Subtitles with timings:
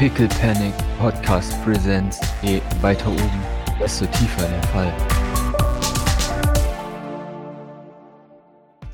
[0.00, 2.18] Pickle Panic Podcast Presents.
[2.40, 3.42] Je weiter oben,
[3.78, 4.90] desto tiefer der Fall.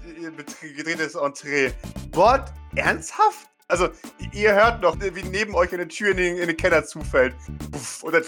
[0.04, 0.32] Ihr
[0.74, 1.70] gedrehtes Entree.
[2.10, 3.48] Bord, ernsthaft?
[3.68, 3.88] Also,
[4.32, 7.36] ihr hört noch, wie neben euch eine Tür in den, in den Keller zufällt.
[7.70, 8.24] Puff, und dann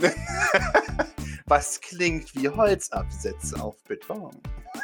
[1.46, 4.36] Was klingt wie Holzabsätze auf Beton.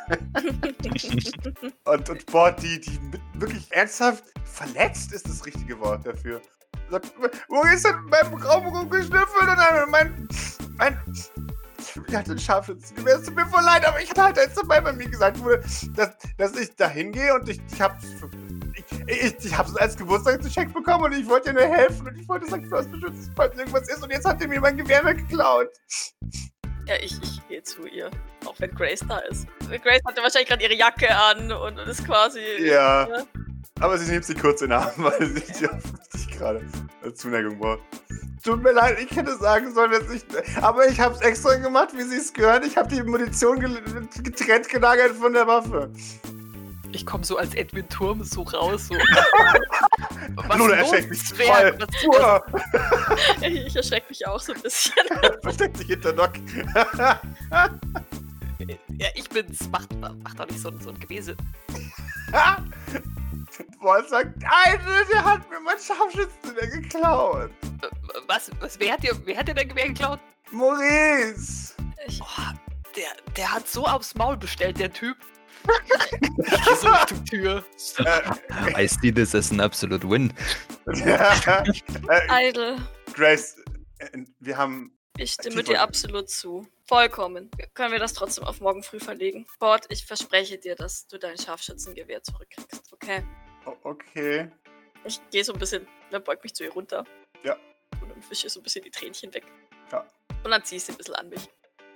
[1.86, 3.00] und, und boah, die, die
[3.34, 6.40] wirklich ernsthaft verletzt ist das richtige Wort dafür.
[6.92, 7.10] Sagt,
[7.48, 10.28] wo ist denn beim Raum rumgeschnüffelt und dann mein,
[10.76, 11.00] mein,
[12.06, 14.78] ich hatte ein Scharfschützengewehr, es tut mir voll leid, aber ich hatte halt jetzt dabei
[14.82, 15.64] bei mir gesagt wurde,
[15.96, 17.96] dass, dass ich da hingehe und ich, ich habe
[18.74, 22.14] ich, ich, ich habe es als Geburtstagsgeschenk bekommen und ich wollte dir nur helfen und
[22.14, 24.76] ich wollte sagen, du hast beschützt, falls irgendwas ist und jetzt hat er mir mein
[24.76, 25.68] Gewehr weggeklaut.
[26.86, 28.10] Ja, ich, ich gehe zu ihr.
[28.44, 29.46] Auch wenn Grace da ist.
[29.82, 32.40] Grace hatte wahrscheinlich gerade ihre Jacke an und, und ist quasi.
[32.58, 33.08] Ja.
[33.08, 33.24] ja.
[33.80, 35.42] Aber sie nimmt sie kurz in den Arm, weil sie
[36.10, 36.64] sich gerade
[37.14, 37.80] Zuneigung braucht.
[38.44, 40.24] Tut mir leid, ich hätte sagen sollen, dass ich.
[40.60, 42.66] Aber ich hab's extra gemacht, wie sie es gehört.
[42.66, 45.90] Ich habe die Munition getrennt gelagert von der Waffe.
[46.94, 48.88] Ich komme so als Edwin Turm so raus.
[48.88, 48.94] So.
[50.34, 51.78] Was Luna erschreckt mich voll.
[53.42, 54.94] ich erschrecke mich auch so ein bisschen.
[55.42, 56.32] Versteckt sich hinter Doc.
[58.98, 59.68] ja, ich bin's.
[59.70, 61.36] Mach, mach doch nicht so, so ein Gewese.
[63.80, 67.50] Boah, sagt, eine, der hat mir mein Scharfschützengewehr geklaut.
[68.26, 70.20] Was, was, wer hat dir, wer hat dir dein Gewehr geklaut?
[70.50, 71.74] Maurice.
[72.06, 72.52] Ich, oh,
[72.96, 75.16] der, der hat so aufs Maul bestellt, der Typ.
[76.20, 77.64] ich geh so Richtung Tür.
[78.76, 80.32] I see this as an absolute win.
[82.28, 82.76] Idle.
[83.12, 83.56] Grace,
[83.98, 84.96] äh, wir haben.
[85.18, 86.66] Ich stimme dir absolut zu.
[86.86, 87.50] Vollkommen.
[87.74, 89.46] Können wir das trotzdem auf morgen früh verlegen?
[89.58, 93.22] Bord, ich verspreche dir, dass du dein Scharfschützengewehr zurückkriegst, okay?
[93.82, 94.50] Okay.
[95.04, 97.04] Ich gehe so ein bisschen, dann beug mich zu ihr runter.
[97.42, 97.56] Ja.
[98.00, 99.44] Und dann wische so ein bisschen die Tränchen weg.
[99.90, 100.06] Ja.
[100.44, 101.48] Und dann zieh ich sie ein bisschen an mich.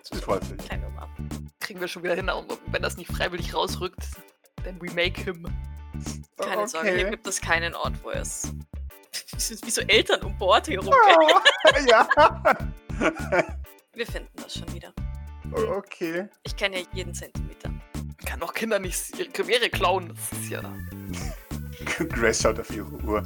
[0.02, 0.56] So freut sich.
[0.58, 2.30] Kleine Umarmung kriegen wir schon wieder hin.
[2.30, 3.98] Und wenn das nicht freiwillig rausrückt,
[4.64, 5.44] dann we make him.
[6.36, 6.66] Keine okay.
[6.66, 8.52] Sorge, hier gibt es keinen Ort, wo es.
[9.64, 11.16] wie so Eltern um Bord hier rumgehen.
[11.18, 12.08] Oh, ja.
[13.94, 14.92] wir finden das schon wieder.
[15.52, 16.28] Okay.
[16.44, 17.70] Ich kenne ja jeden Zentimeter.
[18.24, 20.08] Kann doch Kinder nicht ihre Gewehre klauen.
[20.08, 20.62] Das ist ja.
[22.10, 23.22] Grace schaut auf ihre Uhr.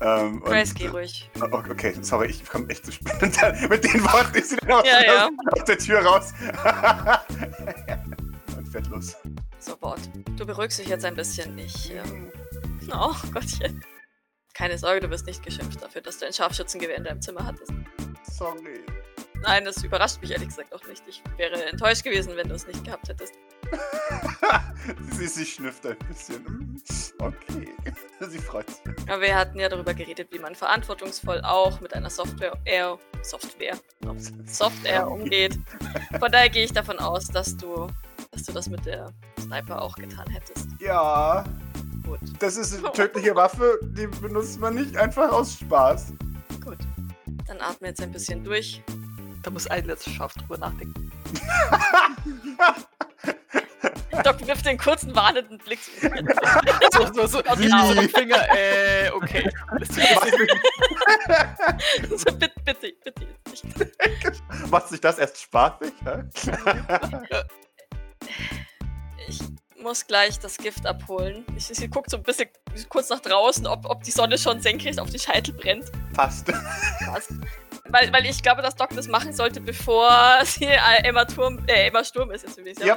[0.00, 1.30] Ähm, Grace, und, geh ruhig.
[1.40, 3.20] Oh, okay, sorry, ich komme echt zu spät.
[3.68, 5.30] Mit den Worten ist sie dann aus, ja, ja.
[5.52, 6.32] aus der Tür raus.
[8.56, 9.16] und fährt los.
[9.58, 10.00] So, Bord.
[10.36, 11.56] Du beruhigst dich jetzt ein bisschen.
[11.58, 11.92] Ich.
[11.92, 12.30] Ähm...
[12.92, 13.82] Oh, Gottchen.
[14.54, 17.72] Keine Sorge, du wirst nicht geschimpft dafür, dass du ein Scharfschützengewehr in deinem Zimmer hattest.
[18.30, 18.84] Sorry.
[19.42, 21.02] Nein, das überrascht mich ehrlich gesagt auch nicht.
[21.06, 23.34] Ich wäre enttäuscht gewesen, wenn du es nicht gehabt hättest.
[25.12, 26.82] sie, sie schnüfft ein bisschen.
[27.18, 27.68] Okay.
[28.30, 28.80] Sie freut sich.
[29.08, 33.76] Aber wir hatten ja darüber geredet, wie man verantwortungsvoll auch mit einer Software, Air, Software,
[34.46, 35.58] Software umgeht.
[36.18, 37.86] Von daher gehe ich davon aus, dass du,
[38.30, 40.68] dass du das mit der Sniper auch getan hättest.
[40.80, 41.44] Ja.
[42.04, 42.20] Gut.
[42.38, 46.12] Das ist eine tödliche Waffe, die benutzt man nicht einfach aus Spaß.
[46.62, 46.78] Gut.
[47.46, 48.82] Dann atme jetzt ein bisschen durch.
[49.42, 51.12] Da muss ein letztes scharf drüber nachdenken.
[54.22, 55.78] Doc wirft den kurzen warnenden Blick.
[56.92, 58.46] so, so, so auf die Finger.
[58.54, 59.50] Äh, okay.
[62.10, 63.26] so, bitte, bitte, bitte.
[64.70, 65.92] Macht sich das erst spaßig?
[69.28, 69.40] ich
[69.80, 71.44] muss gleich das Gift abholen.
[71.56, 72.48] Ich, ich gucke so ein bisschen
[72.88, 75.90] kurz nach draußen, ob, ob die Sonne schon senkrecht auf den Scheitel brennt.
[76.14, 76.46] Passt.
[77.04, 77.32] Passt.
[77.94, 80.10] Weil, weil ich glaube, dass Doc das machen sollte, bevor
[80.44, 82.42] sie äh, Emma, Turm, äh, Emma Sturm ist.
[82.42, 82.96] Jetzt ich ja.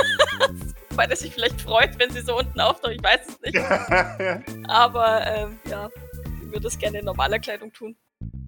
[0.92, 2.94] Weil er sich vielleicht freut, wenn sie so unten auftaucht.
[2.94, 3.58] Ich weiß es nicht.
[4.68, 5.90] Aber ähm, ja,
[6.42, 7.94] ich würde es gerne in normaler Kleidung tun.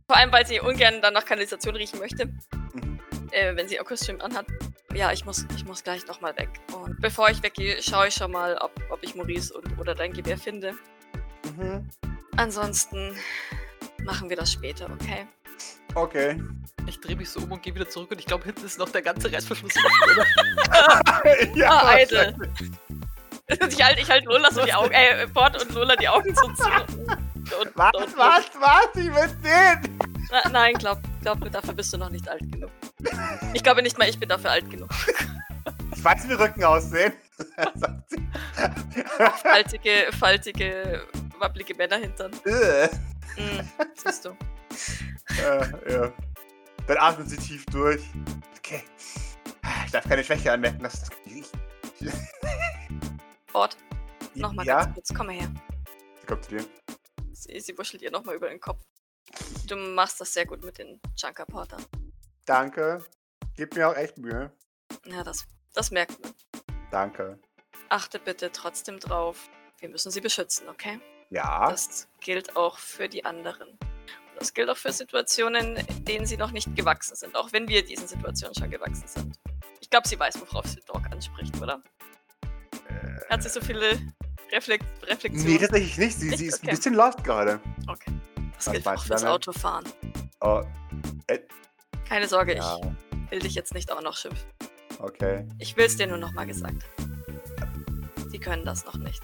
[0.06, 2.26] Vor allem, weil sie ungern dann nach Kanalisation riechen möchte.
[2.72, 2.98] Mhm.
[3.30, 4.46] Äh, wenn sie ihr Kostüm anhat.
[4.94, 6.48] Ja, ich muss, ich muss gleich nochmal weg.
[6.72, 10.14] Und bevor ich weggehe, schaue ich schon mal, ob, ob ich Maurice und, oder dein
[10.14, 10.72] Gewehr finde.
[11.58, 11.90] Mhm.
[12.38, 13.14] Ansonsten
[14.02, 15.26] machen wir das später, okay?
[15.94, 16.40] Okay.
[16.86, 18.88] Ich drehe mich so um und gehe wieder zurück und ich glaube, hinten ist noch
[18.88, 19.74] der ganze Reißverschluss.
[21.54, 22.34] ja, ah, Alter.
[23.68, 26.52] Ich halte ich halt Lola so die Augen, äh, Port und Lola die Augen so
[26.52, 26.64] zu.
[27.60, 28.88] Und, was, und, was, was?
[28.94, 29.98] Ich will sehen!
[30.30, 32.70] Na, nein, glaub, glaub mir, dafür bist du noch nicht alt genug.
[33.52, 34.88] Ich glaube nicht mal, ich bin dafür alt genug.
[35.94, 37.12] Ich weiß, wie Rücken aussehen.
[39.42, 41.06] faltige, faltige,
[41.38, 42.30] wabbelige Männer hintern.
[43.36, 43.60] Mm,
[44.02, 44.36] siehst du.
[45.38, 46.12] Äh, ja.
[46.86, 48.02] Dann atmen sie tief durch.
[48.58, 48.82] Okay.
[49.86, 52.28] Ich darf keine Schwäche anmerken, das, das kann ich riechen.
[53.52, 53.76] Ort.
[54.34, 54.84] Nochmal ja?
[54.84, 55.50] ganz kurz, komm mal her.
[56.20, 56.64] Sie kommt zu dir.
[57.32, 58.82] Sie, sie wuschelt ihr nochmal über den Kopf.
[59.66, 61.84] du machst das sehr gut mit den Junker-Portern.
[62.46, 63.04] Danke.
[63.54, 64.52] Gib mir auch echt Mühe.
[65.04, 66.32] Ja, das, das merkt man.
[66.90, 67.38] Danke.
[67.88, 69.50] Achte bitte trotzdem drauf.
[69.78, 71.00] Wir müssen sie beschützen, okay?
[71.30, 71.70] Ja.
[71.70, 73.78] Das gilt auch für die anderen.
[74.42, 78.08] Das gilt auch für Situationen, denen sie noch nicht gewachsen sind, auch wenn wir diesen
[78.08, 79.36] Situationen schon gewachsen sind.
[79.80, 81.80] Ich glaube, sie weiß, worauf sie Doc anspricht, oder?
[83.30, 84.00] Hat sie so viele
[84.50, 85.46] Reflekt Reflexionen?
[85.52, 86.18] Nee, tatsächlich nicht.
[86.18, 86.70] Sie, sie ist Okay.
[86.70, 87.60] ein bisschen lost gerade.
[87.86, 88.10] Okay.
[88.56, 89.24] Das Was gilt auch fürs?
[89.24, 89.84] Autofahren.
[90.40, 90.62] Oh,
[92.08, 92.78] Keine Sorge, ja.
[93.26, 94.48] ich will dich jetzt nicht auch noch schimpfen.
[94.98, 95.46] Okay.
[95.60, 96.84] Ich will es dir nur noch mal gesagt.
[98.28, 99.22] Sie können das noch nicht.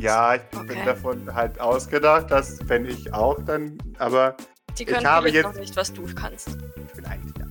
[0.00, 0.82] Ja, ich bin Okay.
[0.84, 4.36] davon halt ausgedacht, dass wenn ich auch dann, aber
[4.78, 6.48] Ich können habe vielleicht jetzt- noch nicht, was du kannst.
[6.48, 7.46] ich bin eigentlich ja.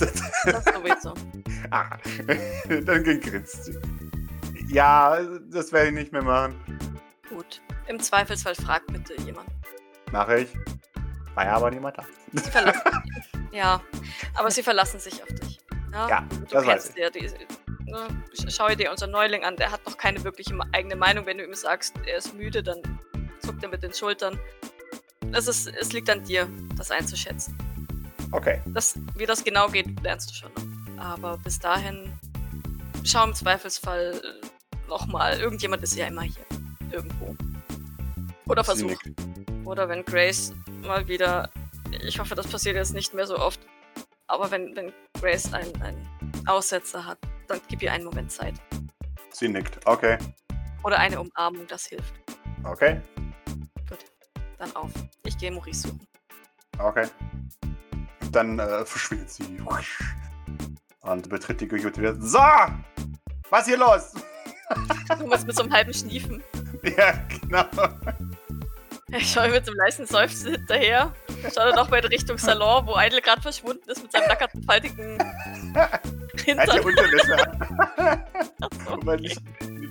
[0.00, 1.14] Das sowieso.
[1.70, 1.96] ah,
[2.84, 3.78] dann grinst sie.
[4.68, 5.18] Ja,
[5.50, 6.56] das werde ich nicht mehr machen.
[7.28, 7.60] Gut.
[7.86, 9.48] Im Zweifelsfall fragt bitte jemand.
[10.10, 10.48] Mache ich.
[11.34, 12.04] War ja aber niemand da.
[12.32, 12.80] Sie verlassen
[13.52, 13.80] Ja,
[14.34, 15.60] aber sie verlassen sich auf dich.
[15.92, 17.30] Ja, Ja, du das weiß kennst ja die,
[17.86, 18.08] ne,
[18.48, 21.26] Schau dir unseren Neuling an, der hat noch keine wirkliche eigene Meinung.
[21.26, 22.80] Wenn du ihm sagst, er ist müde, dann
[23.40, 24.38] zuckt er mit den Schultern.
[25.32, 27.56] Es, ist, es liegt an dir, das einzuschätzen.
[28.32, 28.60] Okay.
[28.66, 31.02] Das, wie das genau geht, lernst du schon noch.
[31.02, 32.12] Aber bis dahin,
[33.04, 34.20] schau im Zweifelsfall
[34.88, 35.38] nochmal.
[35.40, 36.44] Irgendjemand ist ja immer hier.
[36.90, 37.36] Irgendwo.
[38.46, 38.98] Oder versuch.
[39.64, 40.52] Oder wenn Grace
[40.82, 41.50] mal wieder.
[42.04, 43.60] Ich hoffe, das passiert jetzt nicht mehr so oft.
[44.26, 46.08] Aber wenn, wenn Grace einen, einen
[46.46, 48.54] Aussetzer hat, dann gib ihr einen Moment Zeit.
[49.32, 49.78] Sie nickt.
[49.86, 50.18] Okay.
[50.84, 52.14] Oder eine Umarmung, das hilft.
[52.64, 53.00] Okay.
[54.58, 54.90] Dann auf.
[55.24, 56.06] Ich gehe Maurice suchen.
[56.78, 57.06] Okay.
[58.30, 59.58] Dann äh, verschwindet sie.
[61.00, 62.14] Und betritt die Küche wieder.
[62.20, 62.38] So!
[63.50, 64.14] Was ist hier los?
[65.18, 66.42] Du musst mit so einem halben Schniefen.
[66.96, 67.66] ja, genau.
[69.08, 71.12] Ich schaue mit so einem leisen Seufzen hinterher.
[71.54, 74.62] Schau dann auch mal in Richtung Salon, wo Idle gerade verschwunden ist mit seinem nackerten,
[74.62, 75.18] faltigen
[76.46, 76.80] Er hat Hintern.
[76.80, 77.60] Unterwäsche an.
[78.60, 79.22] Achso, Aber okay.
[79.22, 79.40] nicht.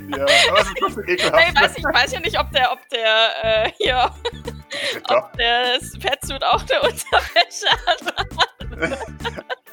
[0.10, 1.46] Ja, aber es ist trotzdem ekelhaft.
[1.46, 4.12] Hey, weiß, ich weiß ja nicht, ob der, ob der, äh, hier,
[5.08, 5.18] Doch.
[5.18, 9.06] ob der Fettsuit auch der Unterwäsche hat.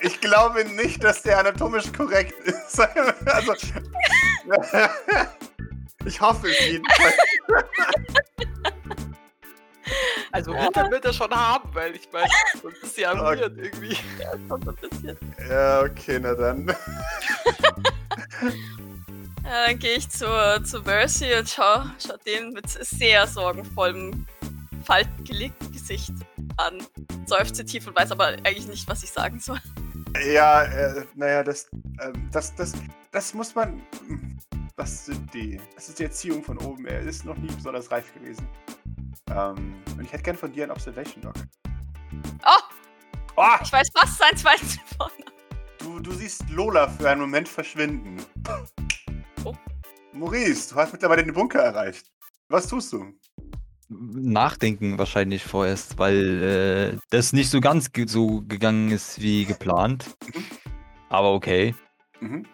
[0.00, 2.78] Ich glaube nicht, dass der anatomisch korrekt ist.
[3.26, 3.52] Also.
[6.04, 7.14] Ich hoffe es jedenfalls.
[10.32, 12.28] Also Hintern wird er schon haben, weil ich meine,
[12.62, 13.50] sonst ist ja Okay.
[13.56, 13.96] irgendwie.
[14.20, 15.18] Ja, schon so ein bisschen.
[15.48, 16.74] Ja, okay, na dann.
[19.44, 24.26] Ja, dann gehe ich zur, zu Mercy und schau, schau den mit sehr sorgenvollem,
[24.84, 26.12] faltengelegten Gesicht
[26.58, 26.82] an.
[27.24, 29.58] Seufze tief und weiß aber eigentlich nicht, was ich sagen soll.
[30.22, 31.70] Ja, äh, naja, das,
[32.02, 32.74] ähm, das, das,
[33.10, 33.80] das muss man.
[34.76, 35.58] Das sind die.
[35.74, 36.86] Das ist die Erziehung von oben.
[36.86, 38.46] Er ist noch nie besonders reif gewesen.
[39.30, 41.34] Ähm, und ich hätte gern von dir ein Observation Dog.
[42.44, 42.74] Oh,
[43.40, 45.22] Oh, ich weiß fast sein zweites Vornamen.
[45.78, 48.16] du, du siehst Lola für einen Moment verschwinden.
[49.44, 49.54] Oh.
[50.12, 52.10] Maurice, du hast mittlerweile den Bunker erreicht.
[52.48, 53.14] Was tust du?
[53.88, 60.16] Nachdenken wahrscheinlich vorerst, weil äh, das nicht so ganz ge so gegangen ist wie geplant.
[60.34, 60.44] Mhm.
[61.08, 61.76] Aber okay.
[62.18, 62.44] Mhm.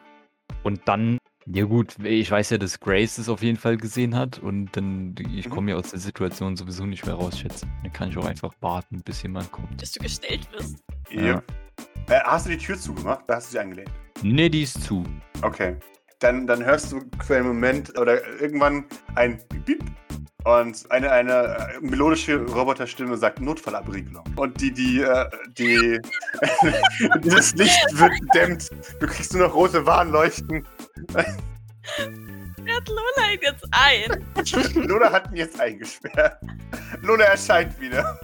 [0.65, 4.39] Und dann, ja gut, ich weiß ja, dass Grace es auf jeden Fall gesehen hat
[4.39, 5.51] und dann, ich Mhm.
[5.51, 7.71] komme ja aus der Situation sowieso nicht mehr rausschätzen.
[7.83, 9.77] Dann kann ich auch einfach warten, bis jemand kommt.
[9.77, 10.83] Bis du gestellt wirst.
[11.11, 11.43] Ja.
[12.09, 13.25] Äh, hast du die Tür zugemacht?
[13.27, 13.91] Da hast du sie angelehnt.
[14.23, 15.05] Nee, die ist zu.
[15.43, 15.77] Okay.
[16.21, 18.85] Dann, dann hörst du für einen Moment oder irgendwann
[19.17, 19.85] ein Piep
[20.45, 24.25] und eine, eine äh, melodische Roboterstimme sagt Notfallabriegelung.
[24.37, 26.01] Und die, die, äh, die,
[27.23, 28.71] dieses Licht wird gedämmt.
[29.01, 30.67] Du kriegst nur noch rote Warnleuchten.
[31.15, 34.85] Hat Lola ihn jetzt ein?
[34.89, 36.39] Lola hat ihn jetzt eingesperrt.
[37.03, 38.19] Lola erscheint wieder.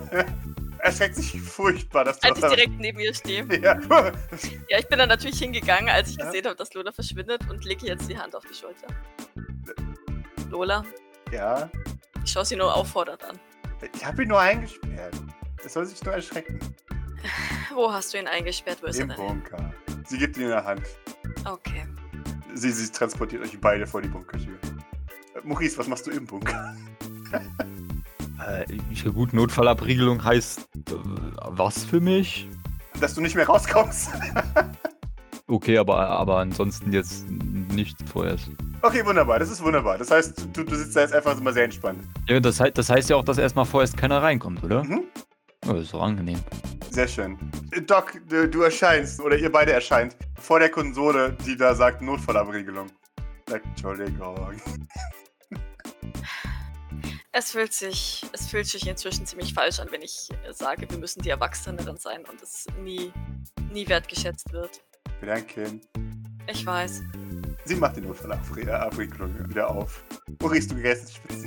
[0.79, 3.45] Erschreckt sich furchtbar, dass du Als ich direkt neben ihr stehe.
[3.63, 3.79] ja.
[4.69, 6.25] Ja, ich bin dann natürlich hingegangen, als ich Ja.
[6.27, 8.87] gesehen habe, dass Lola verschwindet und lege jetzt die Hand auf die Schulter.
[10.49, 10.85] Lola,
[11.33, 11.71] ja.
[12.25, 13.39] Ich schaue sie nur auffordernd an.
[13.95, 15.15] Ich habe ihn nur eingesperrt.
[15.63, 16.59] Das soll sich nur erschrecken.
[17.75, 18.79] Wo hast du ihn eingesperrt?
[18.83, 19.17] Wo ist er Im denn?
[19.17, 19.75] Bunker.
[20.07, 20.83] Sie gibt ihn in der Hand.
[21.45, 21.87] Okay.
[22.55, 24.59] Sie, sie transportiert euch beide vor die Bunkertür.
[25.35, 26.75] Äh, Maurice, was machst du im Bunker?
[28.49, 30.95] Äh, ja gut, Notfallabriegelung heißt äh,
[31.51, 32.49] was für mich?
[32.99, 34.11] Dass du nicht mehr rauskommst.
[35.47, 38.51] Okay, aber, aber ansonsten jetzt nicht vorerst.
[38.83, 39.39] Okay, wunderbar.
[39.39, 39.99] Das ist wunderbar.
[39.99, 42.03] Das heißt, du, du sitzt da jetzt einfach immer sehr entspannt.
[42.29, 44.83] Ja, das, das heißt ja auch, dass erstmal vorerst keiner reinkommt, oder?
[44.85, 45.05] Mhm.
[45.67, 46.41] Oh, das ist doch angenehm.
[46.91, 47.39] Sehr schön.
[47.87, 52.87] Doc, du, du erscheinst, oder ihr beide erscheint, vor der Konsole, die da sagt Notfallabriegelung.
[53.49, 54.61] Sagt, Entschuldigung.
[57.33, 61.23] Es fühlt sich, es fühlt sich inzwischen ziemlich falsch an, wenn ich sage, wir müssen
[61.23, 63.13] die Erwachseneren sein und es nie,
[63.71, 64.83] nie wertgeschätzt wird.
[65.47, 65.87] Kind.
[66.49, 67.03] Ich weiß.
[67.65, 70.03] Sie macht den Notfallabwicklung wieder auf.
[70.41, 71.47] Maurice, du gegessen Spitze.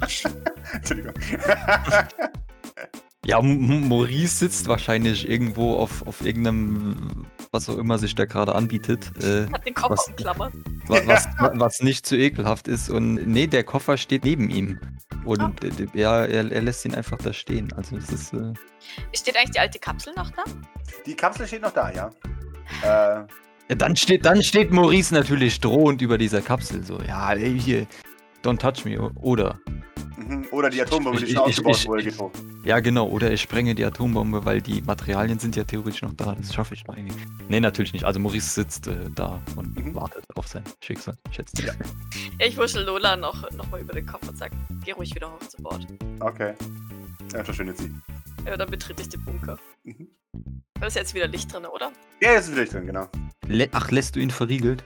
[0.74, 1.14] Entschuldigung.
[3.24, 8.54] Ja, M Maurice sitzt wahrscheinlich irgendwo auf, auf irgendeinem, was auch immer sich da gerade
[8.54, 10.52] anbietet, äh, Hat den Kopf Was- umklammert.
[10.86, 12.88] wa- was, wa- was nicht zu ekelhaft ist.
[12.90, 14.78] Und nee, der Koffer steht neben ihm.
[15.24, 15.52] Und Ah.
[15.62, 17.72] äh, ja, er, er lässt ihn einfach da stehen.
[17.74, 18.52] Also es ist, äh,
[19.14, 20.44] Steht eigentlich die alte Kapsel noch da?
[21.04, 22.10] Die Kapsel steht noch da, ja.
[22.82, 23.24] Äh,
[23.68, 26.82] ja, dann steht, dann steht Maurice natürlich drohend über dieser Kapsel.
[26.84, 27.86] So, ja, ey, hier,
[28.44, 28.98] don't touch me.
[29.16, 29.58] Oder,
[30.16, 30.46] mhm.
[30.52, 32.30] Oder die Atombombe, die Ich- schon ich- ausgebaut ich- wurde, hoch.
[32.64, 36.34] ja genau, oder ich sprenge die Atombombe, weil die Materialien sind ja theoretisch noch da.
[36.34, 37.14] Das schaffe ich noch irgendwie.
[37.48, 38.04] Nee, natürlich nicht.
[38.04, 39.94] Also Maurice sitzt äh, da und Mhm.
[39.94, 41.72] wartet auf sein Schicksal, schätzt Ja.
[42.38, 44.52] Ich wuschel Lola noch, noch mal über den Kopf und sag,
[44.84, 45.86] geh ruhig wieder hoch zu Bord.
[46.20, 46.54] Okay.
[47.34, 47.90] Ja, verschwindet sie.
[48.46, 49.58] Ja, dann betritt ich den Bunker.
[49.84, 50.08] Mhm.
[50.80, 51.92] Da ist jetzt wieder Licht drin, oder?
[52.22, 53.06] Ja, jetzt ist wieder drin, genau.
[53.48, 54.84] Lä Ach, lässt du ihn verriegelt?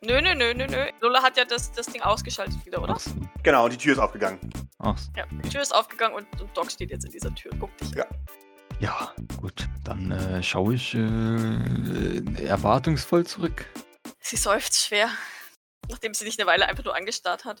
[0.00, 0.86] Nö, nö, nö, nö, nö.
[1.00, 2.96] Lola hat ja das, das Ding ausgeschaltet wieder, oder?
[2.96, 3.10] So.
[3.42, 4.38] Genau, und die Tür ist aufgegangen.
[4.78, 5.10] Ach so.
[5.16, 7.50] Ja, die Tür ist aufgegangen und, und Doc steht jetzt in dieser Tür.
[7.58, 7.90] Guck dich.
[7.96, 8.06] Ja.
[8.78, 9.68] Ja, gut.
[9.82, 13.66] Dann äh, schaue ich äh, erwartungsvoll zurück.
[14.20, 15.08] Sie seufzt schwer,
[15.90, 17.58] nachdem sie dich eine Weile einfach nur angestarrt hat.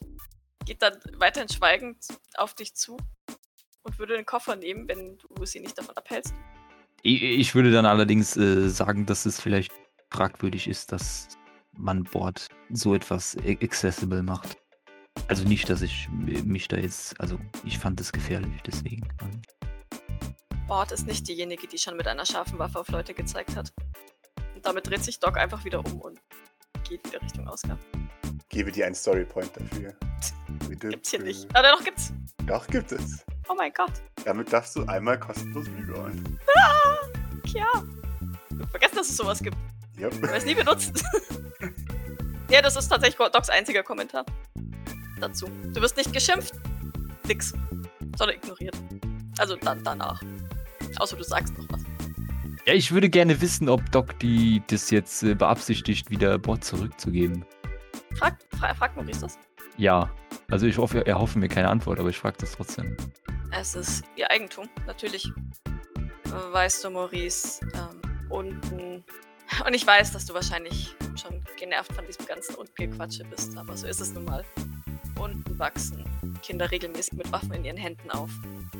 [0.64, 1.96] Geht dann weiterhin schweigend
[2.36, 2.96] auf dich zu
[3.82, 6.34] und würde den Koffer nehmen, wenn du sie nicht davon abhältst.
[7.02, 9.72] Ich, ich würde dann allerdings äh, sagen, dass es vielleicht
[10.10, 11.28] fragwürdig ist, dass
[11.72, 14.56] man Bord so etwas accessible macht.
[15.28, 19.08] Also nicht, dass ich mich da jetzt, also ich fand es gefährlich, deswegen.
[20.66, 23.72] Bord ist nicht diejenige, die schon mit einer scharfen Waffe auf Leute gezeigt hat.
[24.54, 26.20] Und damit dreht sich Doc einfach wieder um und
[26.88, 27.78] geht wieder Richtung Ausgang.
[28.48, 29.94] Gebe dir einen Storypoint dafür.
[30.80, 31.46] Gibt's hier nicht.
[31.54, 32.12] Ah, doch gibt's.
[32.46, 33.24] Doch, gibt es.
[33.48, 33.92] Oh mein Gott.
[34.24, 36.38] Damit darfst du einmal kostenlos rerollen.
[37.54, 37.84] Ja.
[38.70, 39.56] Vergessen, dass es sowas gibt.
[39.98, 40.22] Yep.
[40.22, 41.04] weil es nie benutzt.
[42.50, 44.24] ja, das ist tatsächlich Docs einziger Kommentar
[45.20, 45.48] dazu.
[45.72, 46.54] Du wirst nicht geschimpft.
[47.26, 47.52] Nix.
[48.16, 48.76] Sondern ignoriert.
[49.38, 50.22] Also dann danach.
[50.98, 51.82] Außer du sagst noch was.
[52.66, 57.44] Ja, ich würde gerne wissen, ob Doc die das jetzt äh, beabsichtigt, wieder Bord zurückzugeben.
[58.16, 59.38] Frag, fra frag Maurice das.
[59.76, 60.10] Ja.
[60.50, 62.96] Also ich hoffe, er hoffe mir keine Antwort, aber ich frage das trotzdem.
[63.52, 65.30] Es ist ihr Eigentum, natürlich.
[66.26, 69.04] Äh, Weißt du, Maurice, ähm, unten.
[69.64, 73.86] Und ich weiß, dass du wahrscheinlich schon genervt von diesem ganzen Ungequatsche bist, aber so
[73.86, 74.44] ist es nun mal.
[75.18, 76.04] Unten wachsen
[76.42, 78.30] Kinder regelmäßig mit Waffen in ihren Händen auf,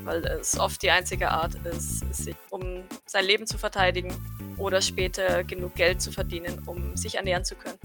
[0.03, 4.13] weil es oft die einzige Art ist, sich um sein Leben zu verteidigen
[4.57, 7.79] oder später genug Geld zu verdienen, um sich ernähren zu können.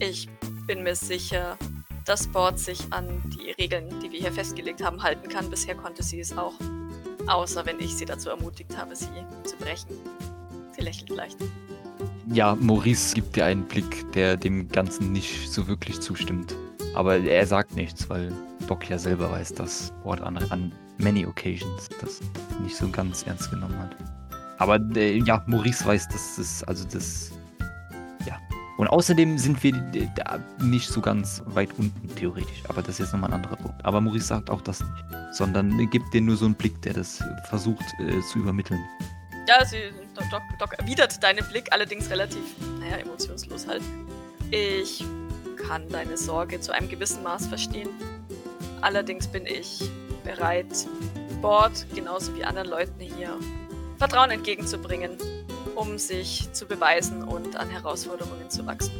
[0.00, 0.28] Ich
[0.66, 1.56] bin mir sicher,
[2.04, 5.48] dass Bord sich an die Regeln, die wir hier festgelegt haben, halten kann.
[5.50, 6.54] Bisher konnte sie es auch.
[7.26, 9.08] Außer wenn ich sie dazu ermutigt habe, sie
[9.44, 9.96] zu brechen.
[10.72, 11.38] Sie lächelt leicht.
[12.32, 16.56] Ja, Maurice gibt dir einen Blick, der dem Ganzen nicht so wirklich zustimmt.
[16.94, 18.32] Aber er sagt nichts, weil
[18.66, 22.20] Doc ja selber weiß, dass Bord an, an many occasions das
[22.62, 23.96] nicht so ganz ernst genommen hat.
[24.58, 27.32] Aber äh, ja, Maurice weiß, dass das, also das,
[28.26, 28.38] ja.
[28.78, 32.62] Und außerdem sind wir äh, da nicht so ganz weit unten, theoretisch.
[32.68, 33.84] Aber das ist jetzt nochmal ein anderer Punkt.
[33.84, 35.04] Aber Maurice sagt auch das nicht.
[35.32, 38.80] Sondern gibt dir nur so einen Blick, der das versucht äh, zu übermitteln.
[39.46, 39.92] Ja, sie,
[40.30, 42.42] Doc, Doc, erwidert deinen Blick, allerdings relativ,
[42.80, 43.82] naja, emotionslos halt.
[44.50, 45.04] Ich
[45.68, 47.90] kann deine Sorge zu einem gewissen Maß verstehen.
[48.80, 49.90] Allerdings bin ich
[50.24, 50.86] bereit,
[51.42, 53.38] Bord, genauso wie anderen Leuten hier,
[53.98, 55.18] Vertrauen entgegenzubringen,
[55.74, 58.92] um sich zu beweisen und an Herausforderungen zu wachsen.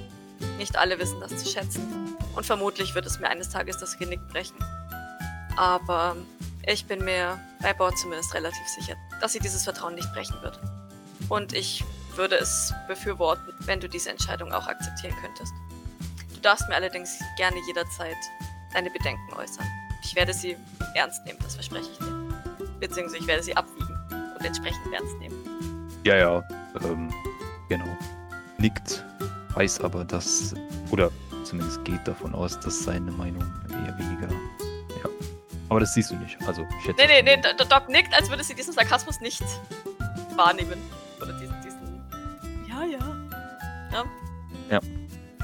[0.58, 2.16] Nicht alle wissen das zu schätzen.
[2.36, 4.56] Und vermutlich wird es mir eines Tages das Genick brechen.
[5.56, 6.16] Aber
[6.66, 10.60] ich bin mir bei Bord zumindest relativ sicher, dass sie dieses Vertrauen nicht brechen wird.
[11.30, 11.82] Und ich
[12.14, 15.54] würde es befürworten, wenn du diese Entscheidung auch akzeptieren könntest.
[16.34, 18.18] Du darfst mir allerdings gerne jederzeit
[18.74, 19.64] deine Bedenken äußern.
[20.02, 20.58] Ich werde sie
[20.94, 22.28] ernst nehmen, das verspreche ich dir.
[22.80, 23.96] Beziehungsweise ich werde sie abwiegen
[24.38, 25.88] und entsprechend ernst nehmen.
[26.04, 26.42] Ja, ja,
[26.82, 27.08] ähm,
[27.70, 27.96] genau.
[28.58, 29.06] Nickt,
[29.54, 30.54] weiß aber, dass,
[30.90, 31.10] oder
[31.44, 34.28] zumindest geht davon aus, dass seine Meinung eher weniger.
[35.74, 37.24] Aber das siehst du nicht, also schätze Nee, nee, ich.
[37.24, 39.42] nee, D- Doc nickt, als würde sie diesen Sarkasmus nicht
[40.36, 40.80] wahrnehmen.
[41.20, 42.04] Oder diesen, diesen.
[42.68, 43.16] Ja, ja.
[43.92, 44.04] Ja.
[44.70, 44.80] Ja.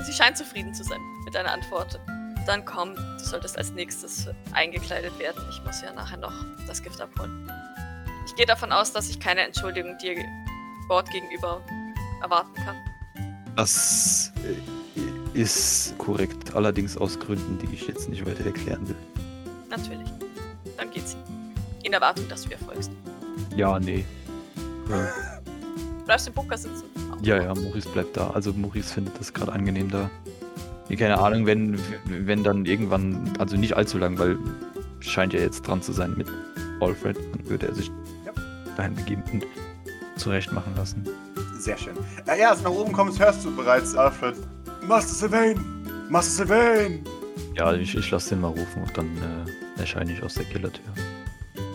[0.05, 1.99] Sie scheint zufrieden zu sein mit deiner Antwort.
[2.47, 5.43] Dann komm, du solltest als nächstes eingekleidet werden.
[5.51, 6.33] Ich muss ja nachher noch
[6.69, 7.51] das Gift abholen.
[8.25, 10.15] Ich gehe davon aus, dass ich keine Entschuldigung dir
[10.87, 11.61] Bord gegenüber
[12.23, 12.77] erwarten kann.
[13.57, 14.33] Das
[15.35, 18.97] äh, ist korrekt, allerdings aus Gründen, die ich jetzt nicht weiter erklären will.
[19.69, 20.09] Natürlich.
[21.91, 22.93] In Erwartung, dass du ihr folgst.
[23.57, 24.05] Ja, nee.
[24.89, 25.09] Ja,
[25.99, 26.85] Du bleibst im Bunker sitzen.
[27.21, 28.31] ja, ja, Maurice bleibt da.
[28.31, 30.09] Also Maurice findet das gerade angenehm da.
[30.89, 34.39] Ja, keine Ahnung, wenn, wenn dann irgendwann, also nicht allzu lang, weil
[35.01, 36.29] scheint ja jetzt dran zu sein mit
[36.81, 37.89] Alfred, dann würde er sich
[38.25, 38.33] Ja.
[38.77, 39.45] dahin begeben und
[40.17, 41.05] zurecht machen lassen.
[41.59, 41.95] Sehr schön.
[42.29, 44.37] Äh, ja, als du nach oben kommst, hörst du bereits Alfred.
[44.87, 45.59] Master Sylvain!
[46.09, 47.05] Master Sylvain!
[47.57, 49.09] Ja, ich, ich lasse den mal rufen und dann
[49.77, 50.85] äh, erscheine ich aus der Kellertür.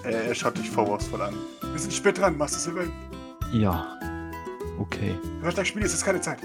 [0.06, 1.34] Äh, er schaut dich vorwurfsvoll an.
[1.72, 2.92] Wir sind spät dran, Master Sylvain.
[3.52, 3.98] Ja.
[4.80, 6.40] Okay, Hört gleich Spiel, es ist keine Zeit.